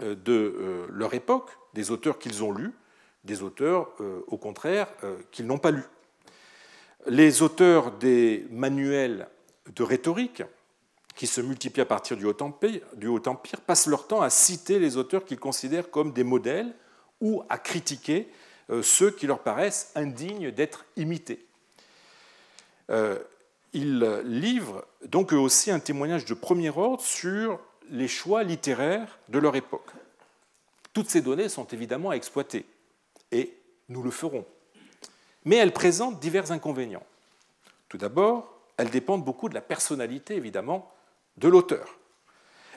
[0.00, 2.72] de leur époque, des auteurs qu'ils ont lus,
[3.26, 5.84] des auteurs, euh, au contraire, euh, qu'ils n'ont pas lus.
[7.06, 9.28] Les auteurs des manuels
[9.74, 10.42] de rhétorique,
[11.14, 15.24] qui se multiplient à partir du Haut Empire, passent leur temps à citer les auteurs
[15.24, 16.74] qu'ils considèrent comme des modèles
[17.20, 18.28] ou à critiquer
[18.70, 21.42] euh, ceux qui leur paraissent indignes d'être imités.
[23.72, 27.58] Ils livrent donc eux aussi un témoignage de premier ordre sur
[27.90, 29.90] les choix littéraires de leur époque.
[30.92, 32.64] Toutes ces données sont évidemment à exploiter
[33.32, 33.56] et
[33.88, 34.44] nous le ferons.
[35.44, 37.06] Mais elles présentent divers inconvénients.
[37.88, 40.90] Tout d'abord, elles dépendent beaucoup de la personnalité, évidemment,
[41.36, 41.98] de l'auteur.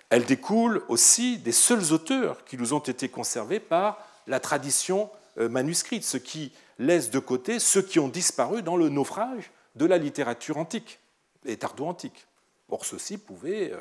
[0.10, 5.50] Elles découlent aussi des seuls auteurs qui nous ont été conservés par la tradition euh,
[5.50, 9.98] manuscrite, ce qui laisse de côté ceux qui ont disparu dans le naufrage de la
[9.98, 11.00] littérature antique
[11.46, 12.28] et tardo-antique.
[12.70, 13.78] Or, ceci pouvait euh,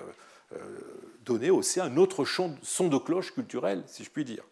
[0.54, 0.58] euh,
[1.24, 4.44] donner aussi un autre son de cloche culturel, si je puis dire.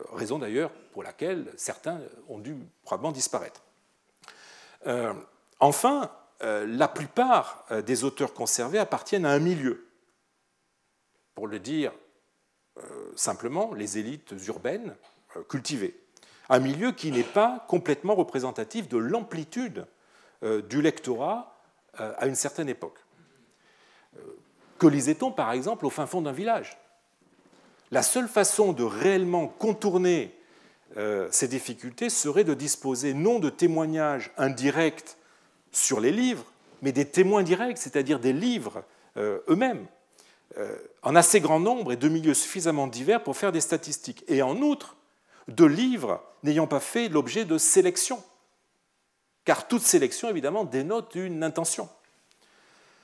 [0.00, 3.62] Euh, raison d'ailleurs pour laquelle certains ont dû probablement disparaître.
[4.86, 5.12] Euh,
[5.60, 6.10] enfin,
[6.42, 9.86] euh, la plupart des auteurs conservés appartiennent à un milieu.
[11.34, 11.92] Pour le dire
[13.14, 14.96] simplement, les élites urbaines
[15.48, 15.96] cultivées.
[16.48, 19.86] Un milieu qui n'est pas complètement représentatif de l'amplitude
[20.42, 21.56] du lectorat
[21.94, 22.98] à une certaine époque.
[24.78, 26.76] Que lisait-on par exemple au fin fond d'un village?
[27.94, 30.34] La seule façon de réellement contourner
[30.96, 35.16] euh, ces difficultés serait de disposer non de témoignages indirects
[35.70, 36.44] sur les livres,
[36.82, 38.82] mais des témoins directs, c'est-à-dire des livres
[39.16, 39.86] euh, eux-mêmes,
[40.58, 44.24] euh, en assez grand nombre et de milieux suffisamment divers pour faire des statistiques.
[44.26, 44.96] Et en outre,
[45.46, 48.20] de livres n'ayant pas fait l'objet de sélection,
[49.44, 51.88] car toute sélection, évidemment, dénote une intention.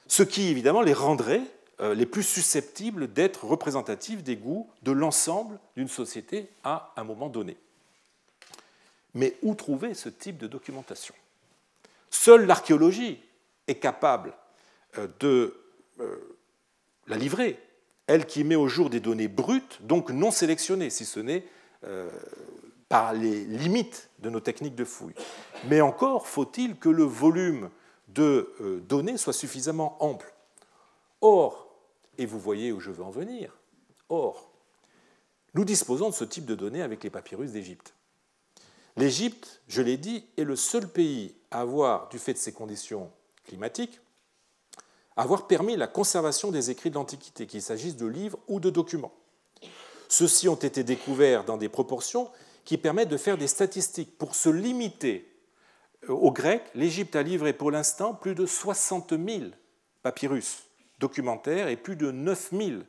[0.08, 1.44] Ce qui, évidemment, les rendrait
[1.80, 7.56] les plus susceptibles d'être représentatifs des goûts de l'ensemble d'une société à un moment donné.
[9.14, 11.14] Mais où trouver ce type de documentation?
[12.10, 13.20] Seule l'archéologie
[13.66, 14.34] est capable
[14.98, 15.56] euh, de
[16.00, 16.36] euh,
[17.06, 17.58] la livrer,
[18.06, 21.44] elle qui met au jour des données brutes, donc non sélectionnées, si ce n'est
[22.90, 25.14] par les limites de nos techniques de fouille.
[25.64, 27.70] Mais encore faut-il que le volume
[28.08, 30.30] de données soit suffisamment ample.
[31.22, 31.69] Or,
[32.20, 33.56] et vous voyez où je veux en venir.
[34.10, 34.52] Or,
[35.54, 37.94] nous disposons de ce type de données avec les papyrus d'Égypte.
[38.98, 43.10] L'Égypte, je l'ai dit, est le seul pays à avoir, du fait de ses conditions
[43.44, 44.00] climatiques,
[45.16, 49.14] avoir permis la conservation des écrits de l'Antiquité, qu'il s'agisse de livres ou de documents.
[50.10, 52.30] Ceux-ci ont été découverts dans des proportions
[52.66, 54.18] qui permettent de faire des statistiques.
[54.18, 55.26] Pour se limiter
[56.06, 59.52] aux Grecs, l'Égypte a livré pour l'instant plus de 60 000
[60.02, 60.69] papyrus
[61.00, 62.86] documentaires et plus de 9000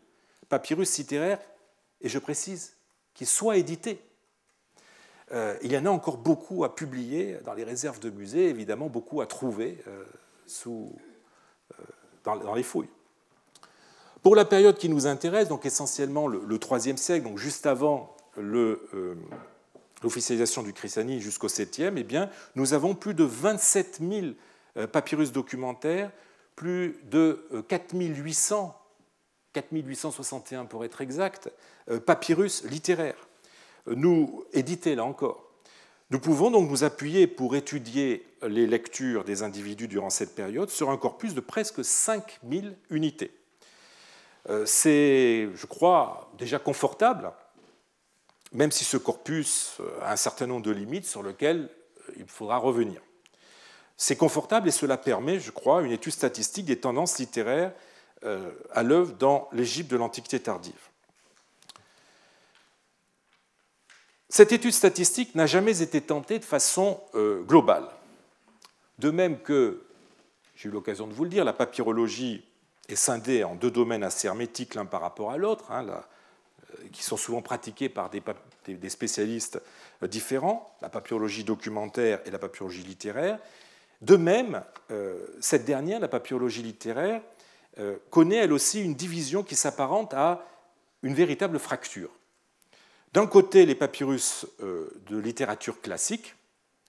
[0.49, 1.39] papyrus littéraires,
[2.01, 2.76] et je précise,
[3.14, 3.99] qui soient édités.
[5.32, 8.89] Euh, il y en a encore beaucoup à publier dans les réserves de musées, évidemment
[8.89, 10.03] beaucoup à trouver euh,
[10.45, 10.93] sous,
[11.80, 11.84] euh,
[12.26, 12.89] dans, les fouilles.
[14.22, 20.64] Pour la période qui nous intéresse, donc essentiellement le, IIIe siècle, donc juste avant l'officialisation
[20.64, 24.34] du christianisme jusqu'au 7e, eh bien, nous avons plus de 27 000
[24.88, 26.12] papyrus documentaires
[26.56, 31.52] plus de 4800, euh, 4861 pour être exact,
[31.89, 33.28] euh, papyrus littéraires,
[33.88, 35.47] euh, nous édités là encore.
[36.10, 40.89] Nous pouvons donc nous appuyer pour étudier les lectures des individus durant cette période sur
[40.89, 43.32] un corpus de presque 5000 unités.
[44.66, 47.32] C'est, je crois, déjà confortable,
[48.52, 51.70] même si ce corpus a un certain nombre de limites sur lesquelles
[52.18, 53.02] il faudra revenir.
[54.04, 57.72] C'est confortable et cela permet, je crois, une étude statistique des tendances littéraires
[58.24, 60.74] euh, à l'œuvre dans l'Égypte de l'Antiquité tardive.
[64.28, 67.88] Cette étude statistique n'a jamais été tentée de façon euh, globale.
[68.97, 69.84] De même que,
[70.56, 72.43] j'ai eu l'occasion de vous le dire, la papyrologie
[72.89, 77.04] est scindée en deux domaines assez hermétiques l'un par rapport à l'autre, hein, euh, qui
[77.04, 79.62] sont souvent pratiqués par des, spécialistes
[80.02, 83.38] différents, la papyrologie documentaire et la papyrologie littéraire.
[84.02, 84.64] De même,
[85.39, 87.22] cette dernière, la papyrologie littéraire,
[88.10, 90.45] connaît elle aussi une division qui s'apparente à
[91.04, 92.10] une véritable fracture.
[93.14, 96.36] D'un côté, les papyrus euh, de littérature classique,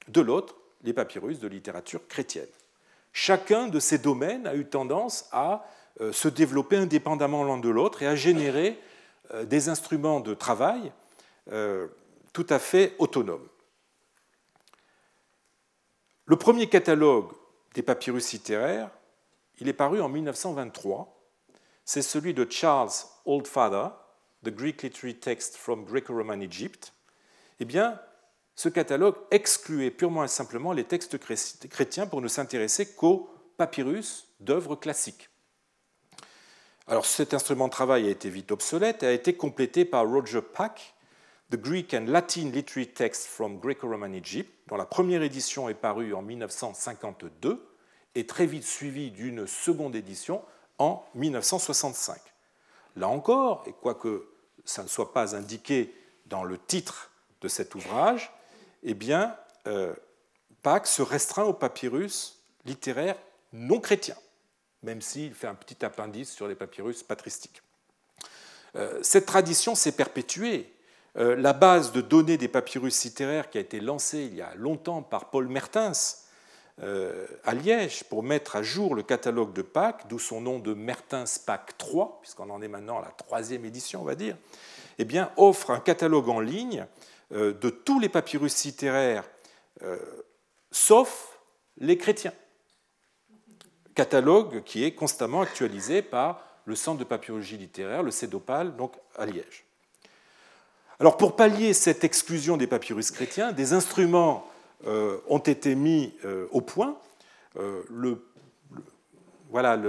[0.08, 2.46] de l'autre, les papyrus de littérature chrétienne.
[3.12, 5.66] Chacun de ces domaines a eu tendance à
[6.00, 8.78] euh, se développer indépendamment l'un de l'autre et à générer
[9.34, 10.92] euh, des instruments de travail
[12.32, 13.48] tout à fait autonomes.
[16.26, 17.32] Le premier catalogue
[17.74, 18.90] des papyrus littéraires,
[19.58, 21.20] il est paru en 1923.
[21.84, 22.90] C'est celui de Charles
[23.26, 23.88] Oldfather,
[24.44, 26.92] The Greek Literary Text from Greco-Roman Egypt,
[27.58, 28.00] eh bien,
[28.54, 34.76] ce catalogue excluait purement et simplement les textes chrétiens pour ne s'intéresser qu'aux papyrus d'œuvres
[34.76, 35.28] classiques.
[36.86, 40.42] Alors cet instrument de travail a été vite obsolète et a été complété par Roger
[40.42, 40.94] Pack,
[41.52, 46.14] The Greek and Latin Literary Text from Greco-Roman Egypt, dont la première édition est parue
[46.14, 47.62] en 1952
[48.14, 50.42] et très vite suivie d'une seconde édition
[50.78, 52.18] en 1965.
[52.96, 54.30] Là encore, et quoique
[54.64, 55.94] ça ne soit pas indiqué
[56.24, 57.10] dans le titre
[57.42, 58.32] de cet ouvrage,
[58.82, 59.36] eh bien,
[59.66, 59.94] euh,
[60.62, 63.18] Pâques se restreint au papyrus littéraire
[63.52, 64.16] non chrétien,
[64.82, 67.60] même s'il fait un petit appendice sur les papyrus patristiques.
[68.74, 70.72] Euh, cette tradition s'est perpétuée.
[71.18, 74.54] Euh, la base de données des papyrus littéraires qui a été lancée il y a
[74.54, 76.24] longtemps par Paul Mertens
[76.82, 80.72] euh, à Liège pour mettre à jour le catalogue de Pâques, d'où son nom de
[80.72, 84.38] Mertens Pâques 3, puisqu'on en est maintenant à la troisième édition, on va dire,
[84.98, 85.06] eh
[85.36, 86.86] offre un catalogue en ligne
[87.32, 89.28] euh, de tous les papyrus littéraires,
[90.70, 91.40] sauf
[91.76, 92.32] les chrétiens.
[93.94, 99.26] Catalogue qui est constamment actualisé par le Centre de papyrologie littéraire, le CEDOPAL, donc à
[99.26, 99.66] Liège.
[101.00, 104.46] Alors pour pallier cette exclusion des papyrus chrétiens, des instruments
[104.86, 106.98] euh, ont été mis euh, au point.
[107.56, 107.82] Euh,
[109.50, 109.80] voilà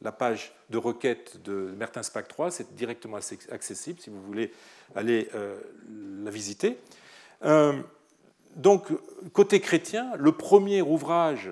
[0.00, 3.18] la page de requête de Mertens Pack 3, c'est directement
[3.50, 4.52] accessible si vous voulez
[4.94, 5.28] aller
[6.24, 6.78] la visiter.
[8.56, 8.88] Donc,
[9.32, 11.50] côté chrétien, le premier ouvrage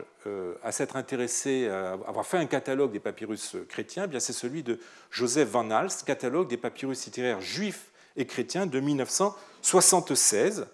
[0.63, 4.81] à s'être intéressé, à avoir fait un catalogue des papyrus chrétiens, eh c'est celui de
[5.11, 10.67] Joseph Van Hals, catalogue des papyrus littéraires juifs et chrétiens de 1976.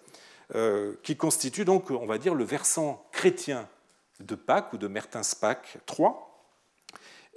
[0.56, 3.68] Euh, qui constitue donc, on va dire, le versant chrétien
[4.18, 6.44] de Pâques ou de Mertens Pâques 3,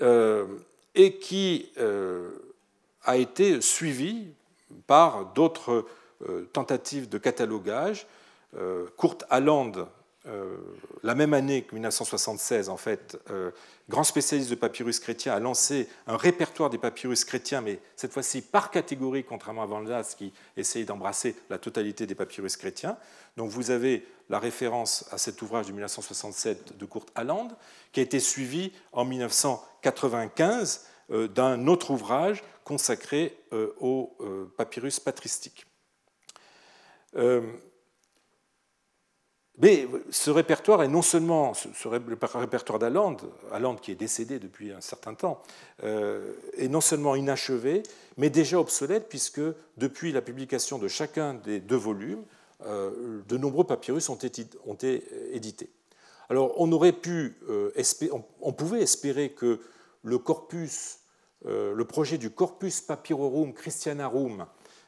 [0.02, 0.48] euh,
[0.96, 2.32] et qui euh,
[3.04, 4.30] a été suivi
[4.88, 5.86] par d'autres
[6.54, 8.08] tentatives de catalogage.
[8.98, 9.88] Kurt Halland
[10.26, 10.56] euh,
[11.04, 13.52] la même année que 1976, en fait, euh,
[13.90, 18.42] grand spécialiste de papyrus chrétien a lancé un répertoire des papyrus chrétiens, mais cette fois-ci
[18.42, 19.84] par catégorie, contrairement à Van
[20.18, 22.98] qui essayait d'embrasser la totalité des papyrus chrétiens.
[23.36, 27.50] Donc vous avez la référence à cet ouvrage de 1967 de Kurt Halland,
[27.92, 33.38] qui a été suivi en 1995 euh, d'un autre ouvrage consacré
[33.82, 34.16] aux
[34.56, 35.66] papyrus patristiques.
[39.60, 45.14] Mais ce répertoire est non seulement ce répertoire Aland qui est décédé depuis un certain
[45.14, 45.44] temps,
[45.84, 47.84] euh, est non seulement inachevé,
[48.18, 49.42] mais déjà obsolète puisque
[49.78, 52.24] depuis la publication de chacun des deux volumes,
[52.66, 55.70] euh, de nombreux papyrus ont été, édités.
[56.30, 57.72] Alors on aurait pu, euh,
[58.58, 59.60] pouvait espérer que
[60.02, 61.00] le corpus,
[61.46, 64.46] le projet du Corpus Papyrorum Christianarum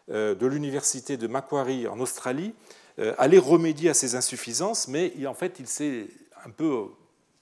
[0.07, 2.53] de l'université de Macquarie en Australie
[2.97, 6.07] euh, aller remédier à ces insuffisances, mais en fait, il s'est
[6.45, 6.85] un peu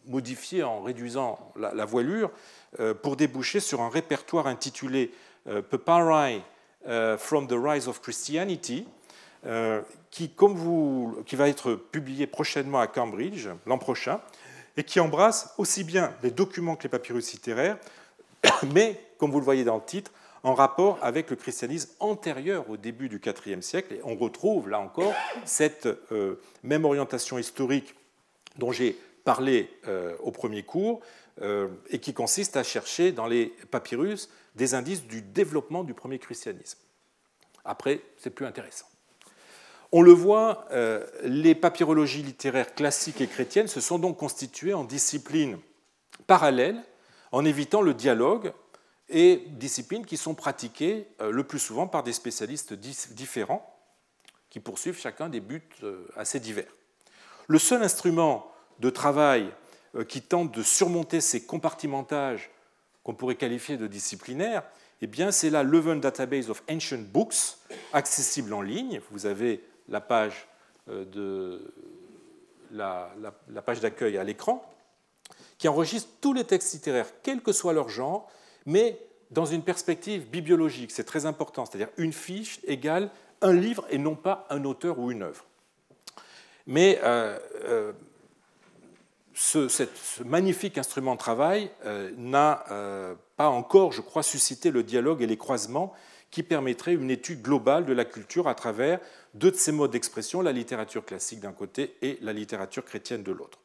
[0.08, 2.32] modifié en réduisant la, voilure
[2.80, 5.12] euh, pour déboucher sur un répertoire intitulé
[5.48, 6.42] euh, Papyri
[7.18, 8.86] from the Rise of Christianity,
[10.12, 14.20] qui, comme vous, qui va être publié prochainement à Cambridge l'an prochain,
[14.76, 17.78] et qui embrasse aussi bien les documents que les papyrus littéraires,
[18.74, 20.12] mais, comme vous le voyez dans le titre,
[20.44, 23.94] en rapport avec le christianisme antérieur au début du IVe siècle.
[23.94, 25.14] Et on retrouve là encore
[25.46, 27.96] cette euh, même orientation historique
[28.58, 31.00] dont j'ai parlé euh, au premier cours
[31.42, 36.20] euh, et qui consiste à chercher dans les papyrus des indices du développement du premier
[36.20, 36.78] christianisme.
[37.64, 38.86] Après, c'est plus intéressant.
[39.94, 40.68] On le voit,
[41.24, 45.60] les papyrologies littéraires classiques et chrétiennes se sont donc constituées en disciplines
[46.26, 46.82] parallèles
[47.32, 48.54] en évitant le dialogue
[49.10, 53.70] et disciplines qui sont pratiquées le plus souvent par des spécialistes différents
[54.50, 55.70] qui poursuivent chacun des buts
[56.16, 56.72] assez divers.
[57.48, 59.52] Le seul instrument de travail
[60.08, 62.50] qui tente de surmonter ces compartimentages
[63.04, 64.64] qu'on pourrait qualifier de disciplinaires,
[65.02, 67.58] eh bien, c'est la Leuven Database of Ancient Books,
[67.92, 69.02] accessible en ligne.
[69.12, 70.48] Vous avez la page
[70.90, 71.74] euh, de
[72.72, 73.12] la,
[73.66, 74.64] page d'accueil à l'écran,
[75.58, 78.32] qui enregistre tous les textes littéraires, quel que soit leur genre,
[78.66, 79.00] mais
[79.32, 80.92] dans une perspective bibliologique.
[80.92, 83.10] C'est très important, c'est-à-dire une fiche égale
[83.42, 85.46] un livre et non pas un auteur ou une œuvre.
[86.66, 87.92] Mais euh, euh,
[89.34, 95.22] ce, magnifique instrument de travail euh, n'a euh, pas encore, je crois, suscité le dialogue
[95.22, 95.94] et les croisements
[96.32, 99.00] qui permettraient une étude globale de la culture à travers
[99.34, 103.32] deux de ces modes d'expression, la littérature classique d'un côté et la littérature chrétienne de
[103.32, 103.60] l'autre.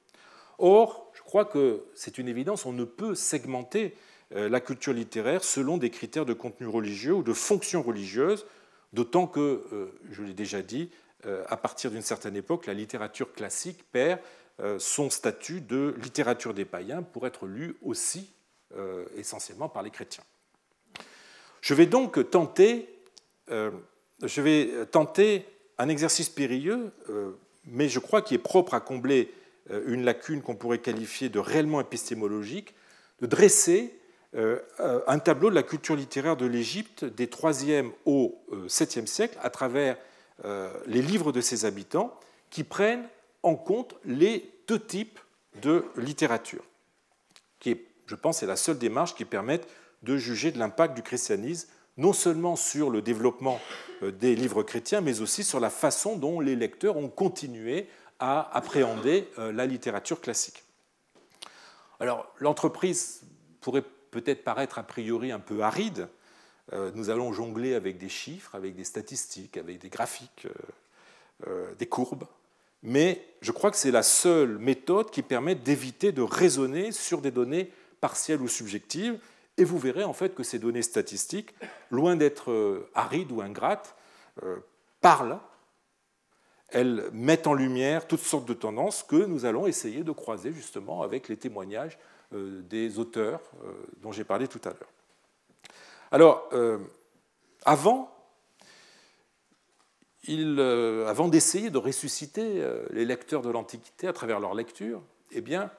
[0.58, 3.94] Or, je crois que c'est une évidence, on ne peut segmenter
[4.30, 8.44] la culture littéraire selon des critères de contenu religieux ou de fonction religieuse,
[8.92, 10.90] d'autant que, je l'ai déjà dit,
[11.24, 14.20] à partir d'une certaine époque, la littérature classique perd
[14.60, 18.34] euh, son statut de littérature des païens pour être lu aussi
[18.76, 20.24] euh, essentiellement par les chrétiens.
[21.60, 22.88] Je vais donc tenter,
[23.52, 23.70] euh,
[24.24, 25.40] je
[25.78, 26.90] un exercice périlleux,
[27.66, 29.32] mais je crois qu'il est propre à combler
[29.86, 32.74] une lacune qu'on pourrait qualifier de réellement épistémologique,
[33.20, 33.96] de dresser
[34.34, 39.96] un tableau de la culture littéraire de l'Égypte des 3e au 7e siècle à travers
[40.86, 42.18] les livres de ses habitants
[42.50, 43.08] qui prennent
[43.42, 45.18] en compte les deux types
[45.62, 46.64] de littérature,
[47.58, 49.68] qui, je pense, est la seule démarche qui permette
[50.02, 53.60] de juger de l'impact du christianisme, non seulement sur le développement
[54.02, 57.88] euh, des livres chrétiens, mais aussi sur la façon dont les lecteurs ont continué
[58.20, 60.62] à appréhender euh, la littérature classique.
[61.98, 63.22] Alors, l'entreprise
[63.60, 63.84] pourrait
[64.20, 66.08] peut-être paraître a priori un peu aride.
[66.72, 70.46] Euh, nous allons jongler avec des chiffres, avec des statistiques, avec des graphiques,
[71.78, 72.26] des courbes
[72.82, 77.30] mais je crois que c'est la seule méthode qui permet d'éviter de raisonner sur des
[77.30, 79.18] données partielles ou subjectives.
[79.56, 81.54] Et vous verrez en fait que ces données statistiques,
[81.90, 83.96] loin d'être euh, arides ou ingrates,
[84.44, 84.58] euh,
[85.00, 85.40] parlent,
[86.68, 91.02] elles mettent en lumière toutes sortes de tendances que nous allons essayer de croiser justement
[91.02, 92.02] avec les témoignages euh,
[92.32, 93.40] des auteurs
[93.98, 94.90] dont j'ai parlé tout à l'heure.
[96.10, 96.50] Alors,
[97.64, 98.18] avant
[100.30, 105.40] euh, avant d'essayer de ressusciter euh, les lecteurs de l'Antiquité à travers leur lecture, eh
[105.40, 105.70] bien,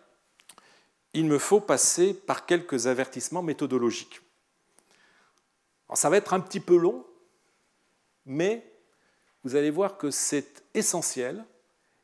[1.13, 4.21] il me faut passer par quelques avertissements méthodologiques.
[5.93, 7.05] ça va être un petit peu long,
[8.25, 8.63] mais
[9.43, 11.45] vous allez voir que c'est essentiel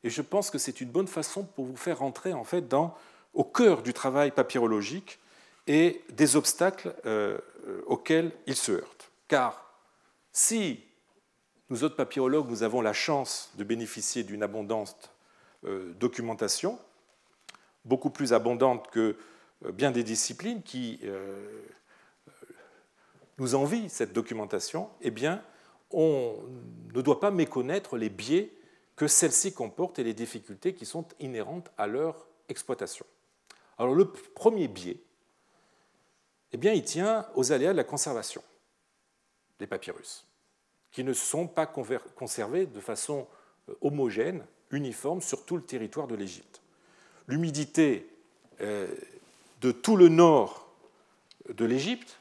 [0.03, 2.95] et je pense que c'est une bonne façon pour vous faire rentrer en fait dans,
[3.35, 5.19] au cœur du travail papyrologique
[5.67, 7.37] et des obstacles euh,
[7.85, 9.11] auxquels il se heurte.
[9.27, 9.65] Car
[10.31, 10.83] si
[11.69, 15.11] nous autres papyrologues, nous avons la chance de bénéficier d'une abondante
[15.65, 16.77] euh, documentation,
[17.85, 19.15] beaucoup plus abondante que
[19.65, 21.63] euh, bien des disciplines qui euh,
[23.39, 25.41] nous envient cette documentation, eh bien,
[25.91, 26.35] on
[26.93, 28.51] ne doit pas méconnaître les biais
[28.95, 33.05] que celle-ci comporte et les difficultés qui sont inhérentes à leur exploitation.
[33.77, 34.99] Alors le premier biais,
[36.51, 38.41] eh bien, il tient aux aléas de la conservation
[39.59, 40.25] des papyrus
[40.91, 43.27] qui ne sont pas conservés de façon
[43.67, 46.61] euh, homogène, uniforme sur tout le territoire de l'Égypte.
[47.27, 48.07] L'humidité
[48.61, 48.87] euh,
[49.59, 50.73] de tout le nord
[51.53, 52.17] de l'Égypte,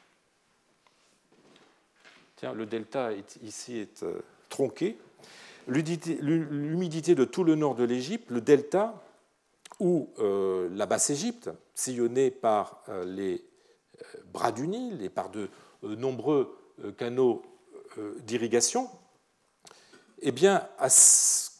[2.34, 3.10] tiens, le delta
[3.44, 4.98] ici est euh, tronqué,
[5.68, 9.00] l'humidité de tout le nord de l'Égypte, le delta
[9.80, 13.44] ou la Basse-Égypte, sillonnée par les
[14.32, 15.48] bras du Nil et par de
[15.82, 16.56] nombreux
[16.96, 17.42] canaux
[17.98, 18.90] euh, d'irrigation
[20.20, 20.88] eh bien, a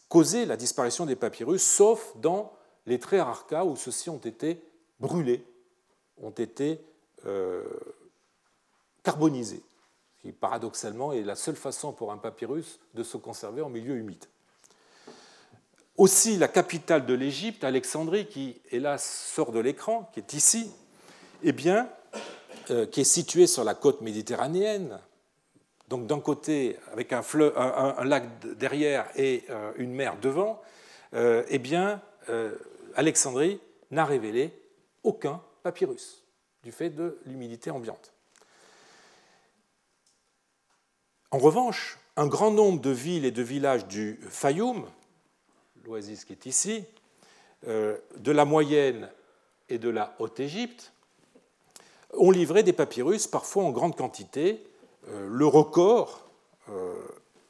[0.09, 2.53] causé la disparition des papyrus, sauf dans
[2.87, 4.63] les Trérarca où ceux-ci ont été
[5.01, 5.45] brûlés,
[6.17, 6.81] ont été
[7.27, 7.63] euh,
[9.03, 9.63] carbonisés,
[10.19, 14.25] qui paradoxalement est la seule façon pour un papyrus de se conserver en milieu humide.
[15.97, 20.73] Aussi, la capitale de l'Égypte, Alexandrie, qui hélas sort de l'écran, qui est ici,
[21.45, 21.89] eh bien,
[22.71, 24.99] euh, qui est située sur la côte méditerranéenne,
[25.89, 27.23] donc d'un côté avec un,
[28.05, 28.25] lac
[28.57, 30.61] derrière et euh, une mer devant,
[31.13, 32.01] euh, eh bien,
[32.97, 34.51] Alexandrie n'a révélé
[35.03, 36.25] aucun papyrus
[36.63, 38.15] du fait de l'humidité ambiante.
[41.31, 44.87] En revanche, un grand nombre de villes et de villages du Fayoum,
[45.85, 46.85] l'oasis qui est ici,
[47.67, 49.11] de la moyenne
[49.69, 50.93] et de la Haute-Égypte,
[52.13, 54.67] ont livré des papyrus, parfois en grande quantité,
[55.09, 56.29] le record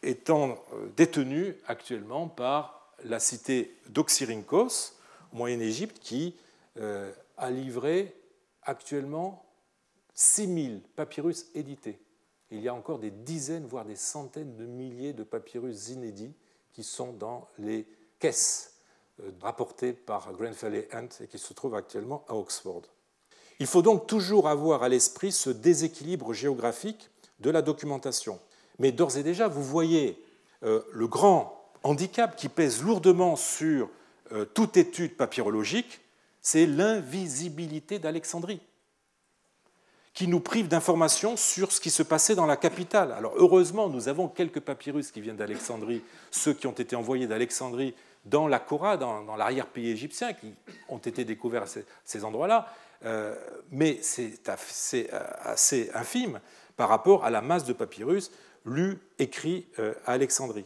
[0.02, 0.62] étant
[0.96, 4.94] détenu actuellement par la cité d'Oxyrhynchos,
[5.32, 6.36] au Moyen-Égypte, qui
[6.80, 8.14] a livré
[8.62, 9.44] actuellement
[10.14, 11.98] 6000 papyrus édités.
[12.50, 16.34] Il y a encore des dizaines, voire des centaines de milliers de papyrus inédits
[16.72, 17.86] qui sont dans les
[18.24, 18.72] caisses
[19.22, 19.30] euh,
[20.06, 22.82] par Grenfell et Hunt et qui se trouvent actuellement à Oxford.
[23.60, 27.10] Il faut donc toujours avoir à l'esprit ce déséquilibre géographique
[27.40, 28.40] de la documentation.
[28.78, 30.18] Mais d'ores et déjà, vous voyez
[30.62, 33.90] euh, le grand handicap qui pèse lourdement sur
[34.32, 36.00] euh, toute étude papyrologique,
[36.40, 38.62] c'est l'invisibilité d'Alexandrie
[40.14, 43.12] qui nous prive d'informations sur ce qui se passait dans la capitale.
[43.12, 47.94] Alors heureusement, nous avons quelques papyrus qui viennent d'Alexandrie, ceux qui ont été envoyés d'Alexandrie
[48.24, 50.54] dans la Cora, dans, l'arrière-pays égyptien, qui
[50.88, 52.66] ont été découverts à ces, endroits-là,
[53.04, 53.34] euh,
[53.70, 55.10] mais c'est assez,
[55.42, 56.40] assez, infime
[56.76, 58.30] par rapport à la masse de papyrus
[58.64, 60.64] lus, écrits euh, à Alexandrie.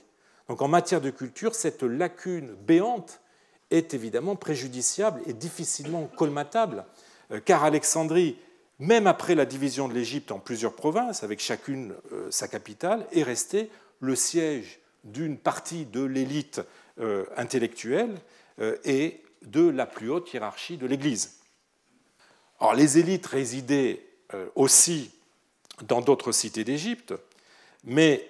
[0.48, 3.20] Donc en matière de culture, cette lacune béante
[3.70, 6.84] est évidemment préjudiciable et difficilement colmatable,
[7.32, 8.38] euh, car Alexandrie
[8.78, 13.22] même après la division de l'Égypte en plusieurs provinces, avec chacune euh, sa capitale, est
[13.22, 16.62] resté le siège d'une partie de l'élite euh,
[17.36, 18.14] intellectuelle
[18.60, 21.40] euh, et de la plus haute hiérarchie de l'Église.
[22.60, 24.04] Alors, les élites résidaient
[24.56, 25.12] aussi
[25.82, 27.14] dans d'autres cités d'Égypte,
[27.84, 28.28] mais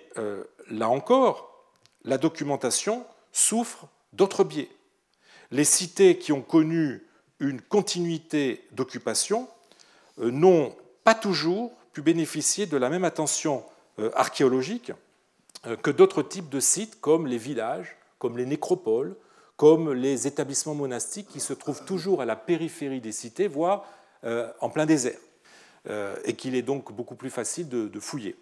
[0.69, 1.65] là encore,
[2.05, 4.69] la documentation souffre d'autres biais.
[5.51, 7.09] Les cités qui ont connu
[7.41, 9.49] une continuité d'occupation
[10.21, 13.65] euh, n'ont pas toujours pu bénéficier de la même attention
[13.99, 14.93] euh, archéologique
[15.67, 19.17] euh, que d'autres types de sites comme les villages, comme les nécropoles,
[19.57, 23.85] comme les établissements monastiques qui se trouvent toujours à la périphérie des cités, voire
[24.61, 25.19] en plein désert,
[26.25, 28.37] et qu'il est donc beaucoup plus facile de fouiller.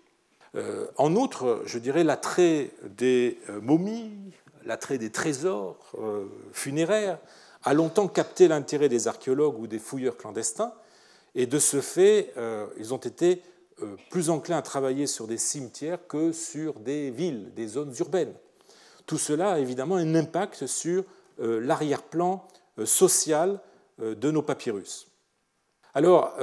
[0.97, 4.13] En outre, je dirais l'attrait des momies,
[4.65, 5.93] l'attrait des trésors
[6.53, 7.19] funéraires
[7.67, 10.73] a longtemps capté l'intérêt des archéologues ou des fouilleurs clandestins,
[11.35, 13.43] et de ce fait, euh, ils ont été
[13.83, 18.33] euh, plus enclins à travailler sur des cimetières que sur des villes, des zones urbaines.
[19.07, 21.05] Tout cela a évidemment un impact sur
[21.41, 22.47] euh, l'arrière-plan
[22.85, 23.61] social
[23.99, 25.09] de nos papyrus.
[25.95, 26.35] Alors,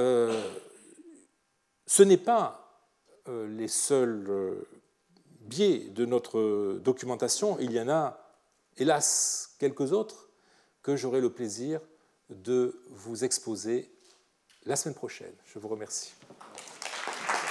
[1.86, 2.82] ce n'est pas
[3.28, 4.56] les seuls
[5.42, 8.18] biais de notre documentation, il y en a,
[8.76, 10.28] hélas, quelques autres
[10.82, 11.80] que j'aurai le plaisir
[12.30, 13.90] de vous exposer
[14.64, 15.34] la semaine prochaine.
[15.46, 16.14] Je vous remercie.